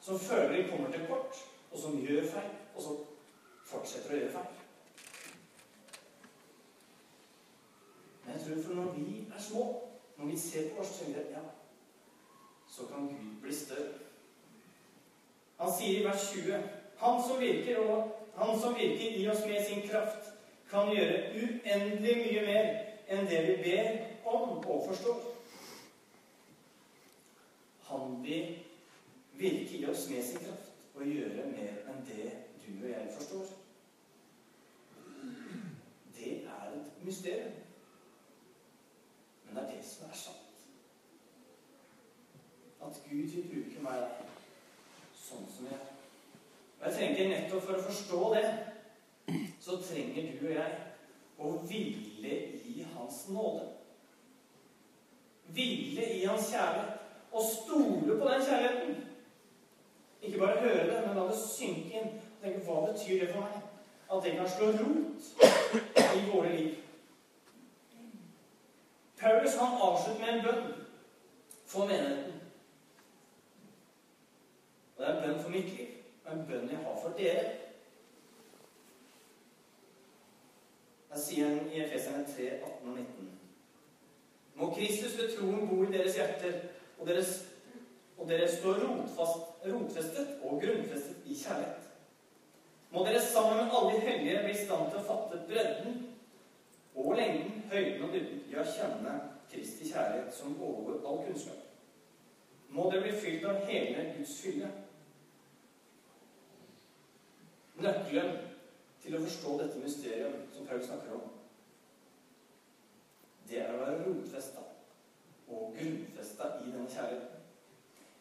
som 0.00 0.20
føler 0.20 0.54
de 0.54 0.68
kommer 0.70 0.92
til 0.92 1.04
kort, 1.10 1.42
og 1.72 1.82
som 1.82 1.98
gjør 2.00 2.24
feil, 2.32 2.54
og 2.74 2.82
som 2.82 3.02
fortsetter 3.68 4.14
å 4.14 4.20
gjøre 4.22 4.32
feil. 4.32 4.54
Men 8.24 8.32
jeg 8.32 8.44
tror 8.46 8.64
for 8.64 8.80
når 8.80 8.96
vi 8.96 9.20
er 9.26 9.44
små, 9.50 9.66
når 10.16 10.32
vi 10.32 10.40
ser 10.40 10.72
på 10.72 10.80
oss, 10.80 10.96
så 10.96 11.12
ja, 11.12 11.44
så 12.68 12.88
kan 12.88 13.12
Gud 13.12 13.38
bli 13.42 13.54
større. 13.54 13.92
Han 15.60 15.72
sier 15.74 16.00
i 16.00 16.04
vers 16.06 16.30
20 16.32 16.66
Han 16.98 17.22
som 17.28 17.40
virker, 17.40 17.78
og 17.78 18.10
han 18.38 18.60
som 18.60 18.74
virker 18.74 19.20
i 19.20 19.28
oss 19.28 19.44
med 19.46 19.66
sin 19.66 19.84
kraft, 19.88 20.32
kan 20.70 20.88
gjøre 20.96 21.28
uendelig 21.36 22.16
mye 22.24 22.46
mer 22.46 22.70
enn 23.08 23.28
det 23.28 23.44
vi 23.46 23.58
ber 23.62 23.90
om 24.24 24.56
og 24.58 24.88
forstår. 24.88 25.20
Han 27.88 28.18
vil 28.24 28.58
virke 29.98 30.14
med 30.14 30.24
sin 30.24 30.38
kraft 30.38 30.98
å 30.98 31.06
gjøre 31.06 31.46
mer 31.52 31.78
enn 31.90 32.04
det 32.06 32.26
du 32.62 32.70
og 32.82 32.90
jeg 32.90 33.10
forstår. 33.16 33.46
Det 36.18 36.32
er 36.44 36.74
et 36.76 37.04
mysterium. 37.04 37.56
Men 39.44 39.56
det 39.56 39.62
er 39.62 39.70
det 39.72 39.84
som 39.86 40.10
er 40.10 40.18
sant. 40.18 40.44
At 42.82 43.00
Gud 43.08 43.32
vil 43.34 43.48
bruke 43.50 43.82
meg 43.82 44.20
sånn 45.18 45.48
som 45.54 45.70
jeg 45.70 45.78
er. 45.78 45.94
Og 46.78 46.86
jeg 46.86 46.94
trenger 46.98 47.32
nettopp 47.32 47.66
for 47.66 47.78
å 47.78 47.86
forstå 47.88 48.20
det, 48.36 48.44
så 49.60 49.80
trenger 49.82 50.30
du 50.38 50.46
og 50.46 50.54
jeg 50.54 50.76
å 51.38 51.50
hvile 51.66 52.38
i 52.70 52.86
Hans 52.94 53.24
nåde. 53.34 53.66
Hvile 55.54 56.06
i 56.20 56.24
Hans 56.24 56.52
kjærlighet. 56.52 56.94
Og 57.32 57.44
stole 57.44 58.14
på 58.14 58.28
den 58.28 58.44
kjærligheten. 58.46 59.07
Ikke 60.28 60.38
bare 60.38 60.60
høre 60.60 60.86
det, 60.86 61.06
men 61.06 61.16
la 61.16 61.22
det 61.26 61.36
synke 61.40 62.00
inn. 62.00 62.08
Tenke, 62.42 62.58
Hva 62.66 62.80
betyr 62.92 63.20
det 63.20 63.28
for 63.32 63.40
meg? 63.40 63.62
At 64.12 64.24
det 64.24 64.32
kan 64.36 64.48
slå 64.48 64.66
rot 64.66 65.22
i 66.16 66.24
våre 66.32 66.56
liv. 66.56 66.74
Paulus 69.20 69.56
han 69.56 69.80
avslutter 69.82 70.20
med 70.20 70.34
en 70.34 70.44
bønn 70.44 70.84
for 71.66 71.86
menigheten. 71.86 72.34
Og 74.96 75.00
det 75.00 75.08
er 75.08 75.16
en 75.16 75.22
bønn 75.24 75.42
for 75.42 75.50
mitt 75.50 75.72
liv, 75.78 75.96
og 76.24 76.32
en 76.36 76.46
bønn 76.46 76.70
jeg 76.70 76.84
har 76.84 77.00
for 77.02 77.16
dere. 77.18 77.48
Der 81.10 81.18
sier 81.24 81.48
han 81.48 81.72
i 81.72 81.84
Efeserne 81.86 82.26
3, 82.36 82.42
18 82.42 82.88
og 82.88 82.96
19. 82.96 83.30
Må 84.54 84.74
Kristus 84.74 85.18
ved 85.18 85.36
troen 85.38 85.68
bo 85.68 85.82
i 85.82 85.92
deres 85.92 86.14
hjerter, 86.14 86.60
og, 86.98 87.06
deres, 87.06 87.47
dere 88.28 88.48
står 88.52 88.82
rotfast, 88.84 89.44
rotfestet 89.66 90.38
og 90.42 90.60
grunnfestet 90.62 91.26
i 91.26 91.36
kjærlighet. 91.38 91.86
Må 92.90 93.04
dere 93.04 93.20
sammen 93.22 93.56
med 93.56 93.74
alle 93.76 93.94
de 93.94 94.00
hellige 94.00 94.42
bli 94.44 94.52
i 94.54 94.60
stand 94.64 94.90
til 94.90 95.00
å 95.00 95.06
fatte 95.08 95.40
bredden 95.48 95.98
og 96.98 97.14
lengden, 97.16 97.62
høyden 97.72 98.04
og 98.04 98.12
dybden, 98.14 98.44
ja, 98.52 98.64
kjenne 98.64 99.14
Kristi 99.48 99.88
kjærlighet 99.88 100.34
som 100.34 100.56
overgår 100.62 101.06
all 101.08 101.24
kunnskap. 101.26 101.64
Må 102.68 102.90
dere 102.90 103.06
bli 103.06 103.14
fylt 103.20 103.46
av 103.48 103.64
hele 103.68 104.04
Guds 104.16 104.34
fylle. 104.42 104.68
Nøkkelen 107.78 108.36
til 109.02 109.16
å 109.16 109.22
forstå 109.24 109.56
dette 109.62 109.80
mysterium 109.80 110.40
som 110.52 110.66
Paul 110.66 110.82
snakker 110.84 111.14
om, 111.16 111.28
det 113.48 113.62
er 113.62 113.72
å 113.72 113.80
være 113.80 114.02
rotfesta 114.04 114.64
og 115.48 115.76
grunnfesta 115.78 116.50
i 116.66 116.72
denne 116.72 116.90
kjærligheten. 116.92 117.37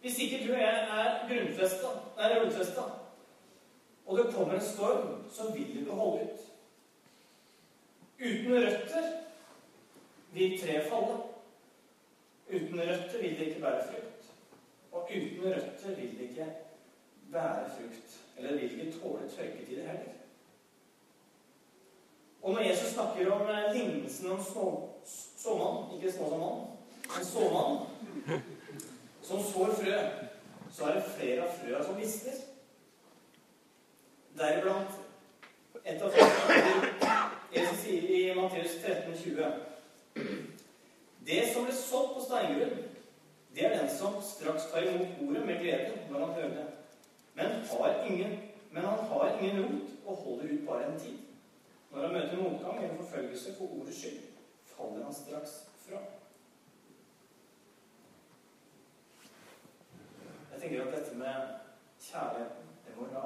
Hvis 0.02 0.20
ikke 0.20 0.48
du 0.48 0.54
og 0.54 0.60
jeg 0.60 0.88
er 0.98 1.28
grunnfesta, 1.30 2.82
og 4.06 4.18
det 4.18 4.34
kommer 4.34 4.54
en 4.54 4.62
storm, 4.62 5.24
så 5.32 5.52
vil 5.54 5.86
du 5.86 5.92
holde 5.92 6.24
ut. 6.24 6.40
Uten 8.20 8.54
røtter 8.54 9.04
vil 10.34 10.60
treet 10.62 10.90
falle. 10.90 11.18
Uten 12.54 12.80
røtter 12.80 13.22
vil 13.22 13.40
det 13.40 13.48
ikke 13.48 13.62
bære 13.62 13.84
frukt. 13.90 14.30
Og 14.92 15.02
uten 15.02 15.44
røtter 15.46 15.96
vil 15.96 16.18
det 16.18 16.30
ikke 16.30 16.48
bære 17.32 17.70
frukt. 17.78 18.20
Eller 18.38 18.54
vil 18.54 18.80
ikke 18.80 19.00
tåle 19.00 19.30
tørketider 19.30 19.88
heller. 19.88 20.14
Og 22.42 22.54
når 22.54 22.62
Jesus 22.62 22.88
snakker 22.88 23.32
om 23.32 23.48
lignelsen 23.74 24.32
om 24.32 24.40
såmannen 25.38 25.96
Ikke 25.96 26.12
småsåmannen, 26.12 26.68
men 27.16 27.26
såmannen 27.26 27.78
som 29.28 29.44
sår 29.44 29.74
frø, 29.82 29.98
så 30.72 30.86
er 30.86 30.94
det 30.94 31.04
flere 31.18 31.44
av 31.44 31.56
frøa 31.60 31.84
som 31.84 32.00
visner. 32.00 32.40
Deriblant 34.38 35.04
et 35.84 36.02
av 36.04 36.14
frøene 36.14 37.14
Jesus 37.54 37.80
sier 37.82 38.10
i 38.12 38.22
Matteus 38.38 38.76
13, 38.84 39.16
20 39.24 40.28
Det 41.28 41.40
som 41.54 41.66
ble 41.68 41.76
sådd 41.76 42.14
på 42.16 42.24
steingrunn, 42.26 42.84
det 43.56 43.66
er 43.66 43.78
den 43.78 43.90
som 43.92 44.20
straks 44.24 44.68
tar 44.72 44.86
imot 44.86 45.22
ordet 45.26 45.46
med 45.48 45.64
glede 45.64 45.96
når 46.12 46.26
han 46.26 46.36
hører 46.38 46.54
det. 46.58 46.68
Men, 47.38 47.56
ingen, 48.12 48.38
men 48.72 48.86
han 48.86 49.00
har 49.10 49.40
ingen 49.42 49.64
rot 49.64 49.96
og 50.06 50.16
holder 50.26 50.54
ut 50.54 50.68
bare 50.68 50.86
en 50.92 51.00
tid. 51.00 51.18
Når 51.92 52.02
han 52.02 52.14
møter 52.14 52.38
motgang 52.38 52.84
eller 52.84 52.96
forfølgelse 53.02 53.56
for 53.58 53.80
ordets 53.80 54.00
skyld, 54.02 54.22
faller 54.76 55.04
han 55.04 55.14
straks 55.14 55.58
fra. 55.88 56.00
Jeg 60.58 60.70
tenker 60.70 60.86
at 60.86 60.94
dette 61.00 61.18
med 61.18 61.34
kjærligheten, 62.02 62.64
det 62.86 62.94
må 62.98 63.06
ha, 63.14 63.20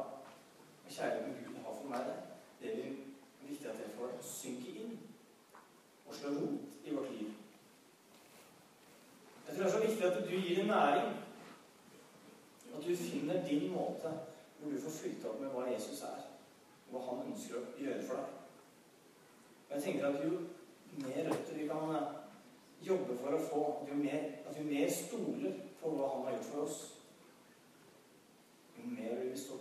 og 0.85 0.89
kjærligheten 0.89 1.45
Gud 1.45 1.55
har 1.63 1.77
for 1.77 1.87
meg, 1.87 2.09
det, 2.09 2.15
det 2.61 2.71
er 2.85 3.47
viktig 3.47 3.69
at 3.69 3.77
det 3.79 3.93
får 3.95 4.17
synke 4.21 4.73
inn 4.81 4.97
og 6.07 6.17
slå 6.17 6.33
rot 6.35 6.75
i 6.83 6.95
vårt 6.95 7.11
liv. 7.11 7.31
Jeg 9.47 9.55
tror 9.55 9.63
det 9.63 9.69
er 9.69 9.77
så 9.77 9.85
viktig 9.85 10.05
at 10.09 10.19
du 10.27 10.35
gir 10.35 10.59
det 10.59 10.67
næring. 10.67 11.15
At 12.75 12.83
du 12.83 12.95
finner 12.95 13.47
din 13.47 13.71
måte 13.71 14.11
hvor 14.59 14.71
du 14.71 14.81
får 14.83 14.99
fylt 14.99 15.25
opp 15.31 15.39
med 15.39 15.55
hva 15.55 15.71
Jesus 15.71 16.03
er, 16.03 16.29
og 16.91 16.93
hva 16.93 17.07
han 17.07 17.25
ønsker 17.31 17.61
å 17.63 17.65
gjøre 17.79 18.07
for 18.11 18.19
deg. 18.19 18.39
Og 19.69 19.75
jeg 19.77 19.83
tenker 19.87 20.11
at 20.11 20.23
jo 20.27 20.37
mer 20.99 21.31
røtter 21.31 21.63
vi 21.63 21.71
kan 21.71 21.95
eh, 21.95 22.15
jobbe 22.83 23.21
for 23.23 23.39
å 23.39 23.45
få, 23.49 23.67
jo 23.87 24.03
mer, 24.03 24.33
at 24.43 24.57
jo 24.59 24.67
mer 24.67 24.97
stoler 24.99 25.61
på 25.79 25.95
hva 25.95 26.17
han 26.17 26.27
har 26.27 26.41
gjort 26.41 26.51
for 26.51 26.67
oss, 26.67 26.81
jo 28.81 28.89
mer 28.89 29.15
vil 29.15 29.29
vi 29.31 29.37
stå 29.39 29.57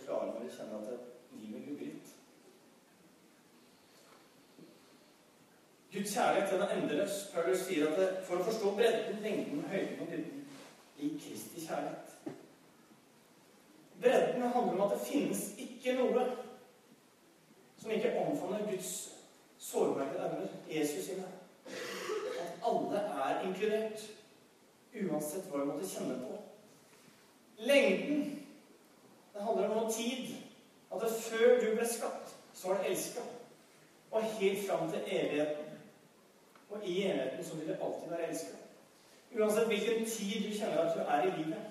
vi 0.51 0.57
kjenner 0.57 0.77
at 0.77 0.99
livet 1.33 1.69
lugger 1.69 1.87
litt. 1.87 2.09
Guds 5.93 6.15
kjærlighet 6.15 6.53
den 6.53 6.63
er 6.63 6.75
endeløs. 6.77 7.17
Paulus 7.35 7.65
sier 7.67 7.91
at 7.91 8.25
for 8.27 8.41
å 8.41 8.47
forstå 8.47 8.75
bredden, 8.79 9.23
lengden, 9.23 9.65
høyden 9.71 10.03
og 10.03 10.11
dybden 10.11 10.47
i 11.01 11.09
Kristi 11.23 11.67
kjærlighet 11.67 12.37
Bredden 14.01 14.43
handler 14.43 14.75
om 14.75 14.81
at 14.87 14.95
det 14.95 15.07
finnes 15.07 15.41
ikke 15.61 15.97
noe 15.99 16.25
som 17.81 17.91
ikke 17.93 18.15
omfavner 18.21 18.67
Guds 18.71 18.93
sårbare 19.61 20.19
armer, 20.25 20.49
Jesus 20.71 21.05
sine. 21.05 21.27
At 22.41 22.65
alle 22.65 23.01
er 23.01 23.43
inkludert, 23.45 24.07
uansett 25.03 25.49
hva 25.49 25.61
vi 25.61 25.69
måtte 25.69 25.89
kjenne 25.89 26.17
på. 26.23 26.39
Lengden 27.69 28.41
det 29.41 29.43
handler 29.47 29.69
om 29.69 29.77
noe 29.77 29.93
tid. 29.93 30.35
At 30.93 31.01
det 31.01 31.11
før 31.23 31.61
du 31.61 31.69
ble 31.77 31.87
skapt, 31.89 32.35
så 32.61 32.69
har 32.69 32.83
det 32.83 32.91
elska. 32.91 33.21
Og 34.11 34.23
helt 34.23 34.69
fram 34.69 34.91
til 34.91 35.01
evigheten. 35.07 35.65
Og 36.71 36.85
i 36.85 37.03
evigheten 37.03 37.45
så 37.45 37.57
vil 37.57 37.69
det 37.69 37.79
alltid 37.83 38.11
være 38.11 38.29
elska. 38.29 38.57
Uansett 39.39 39.67
hvilken 39.67 40.07
tid 40.07 40.51
du 40.51 40.59
kjenner 40.59 40.79
at 40.79 40.97
du 40.97 41.01
er 41.01 41.23
i 41.23 41.43
livet, 41.43 41.63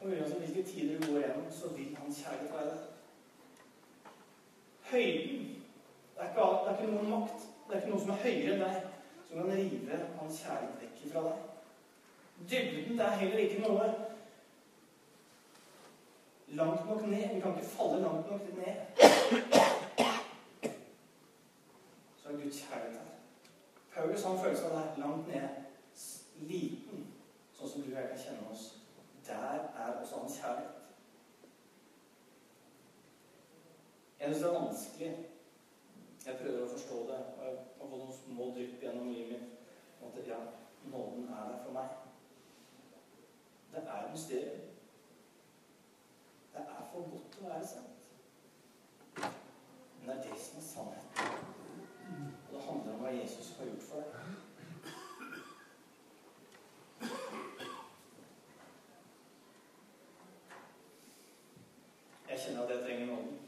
og 0.00 0.08
uansett 0.08 0.38
hvilke 0.38 0.70
tider 0.70 1.00
du 1.00 1.06
går 1.06 1.20
gjennom, 1.20 1.50
så 1.50 1.68
vil 1.68 1.96
Hans 2.00 2.22
kjærlighet 2.22 2.54
være 2.54 2.66
der. 2.66 2.76
Høyden 4.90 5.54
det 6.14 6.24
er, 6.24 6.28
ikke, 6.28 6.40
det 6.40 6.70
er 6.70 6.78
ikke 6.80 6.92
noen 6.92 7.10
makt, 7.10 7.40
det 7.68 7.74
er 7.74 7.80
ikke 7.80 7.90
noe 7.90 8.00
som 8.00 8.10
er 8.10 8.22
høyere 8.22 8.54
enn 8.54 8.62
deg, 8.64 8.78
som 9.28 9.40
kan 9.40 9.50
rive 9.52 9.98
Hans 10.20 10.42
kjærlighet 10.42 10.84
vekk 10.84 11.12
fra 11.12 11.24
deg. 11.26 11.38
Dybden 12.50 12.98
det 12.98 13.06
er 13.06 13.18
heller 13.20 13.38
ikke 13.38 13.60
noe 13.66 13.90
langt 16.48 16.88
nok 16.88 17.06
ned. 17.06 17.34
Vi 17.34 17.40
kan 17.40 17.58
ikke 17.58 17.74
falle 17.76 18.02
langt 18.02 18.30
nok 18.30 18.42
ned. 18.56 19.77
Guds 22.48 22.60
kjærlighet. 22.60 23.00
Paulus 23.94 24.22
han 24.24 24.38
føler 24.38 24.70
av 24.70 24.86
det 24.96 24.98
langt 24.98 25.26
ned, 25.28 25.48
liten, 26.40 27.02
sånn 27.52 27.68
som 27.68 27.82
du 27.82 27.90
og 27.90 27.98
jeg 27.98 28.08
kan 28.08 28.22
kjenne 28.22 28.52
oss. 28.52 28.62
Der 29.26 29.66
er 29.76 29.98
også 30.00 30.20
hans 30.22 30.38
kjærlighet. 30.40 30.86
Jeg 34.20 34.30
syns 34.30 34.40
det 34.40 34.48
er 34.48 34.56
vanskelig. 34.56 35.10
Jeg 36.24 36.38
prøver 36.40 36.62
å 36.62 36.70
forstå 36.70 37.02
det. 37.10 37.18
Og 37.34 37.44
jeg 37.44 37.58
har 37.58 37.68
fått 37.82 37.92
noen 37.92 38.16
små 38.16 38.48
drypp 38.56 38.86
gjennom 38.86 39.12
livet 39.12 39.44
mitt. 39.44 39.68
At 40.08 40.32
ja, 40.32 40.40
nåden 40.94 41.28
er 41.28 41.52
der 41.52 41.60
for 41.66 41.76
meg. 41.76 41.92
Det 43.74 43.84
er 43.84 44.06
et 44.06 44.16
mysterium. 44.16 44.64
Det 46.56 46.64
er 46.64 46.88
for 46.94 47.12
godt 47.12 47.38
å 47.42 47.52
være 47.52 47.70
sant. 47.74 48.08
Men 49.20 50.08
det 50.08 50.16
er 50.16 50.26
det 50.30 50.42
som 50.46 50.62
er 50.62 50.68
sannheten. 50.70 51.46
Og 52.48 52.54
det 52.54 52.62
handler 52.62 52.92
om 52.92 53.00
hva 53.00 53.08
Jesus 53.08 53.56
har 53.58 53.66
gjort 53.66 53.82
for 53.82 53.96
deg. 54.00 54.06
Jeg 62.30 62.38
kjenner 62.44 62.62
at 62.62 62.70
jeg 62.70 62.82
trenger 62.82 63.06
nåden. 63.06 63.38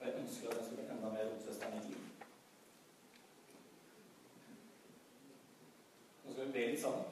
Og 0.00 0.06
jeg 0.06 0.14
ønsker 0.20 0.48
at 0.48 0.56
den 0.56 0.64
skal 0.64 0.76
bli 0.76 0.86
enda 0.90 1.08
mer 1.10 1.30
rotfesta 1.30 1.68
i 1.68 1.74
mitt 1.74 1.88
liv. 1.88 2.02
Nå 6.82 7.05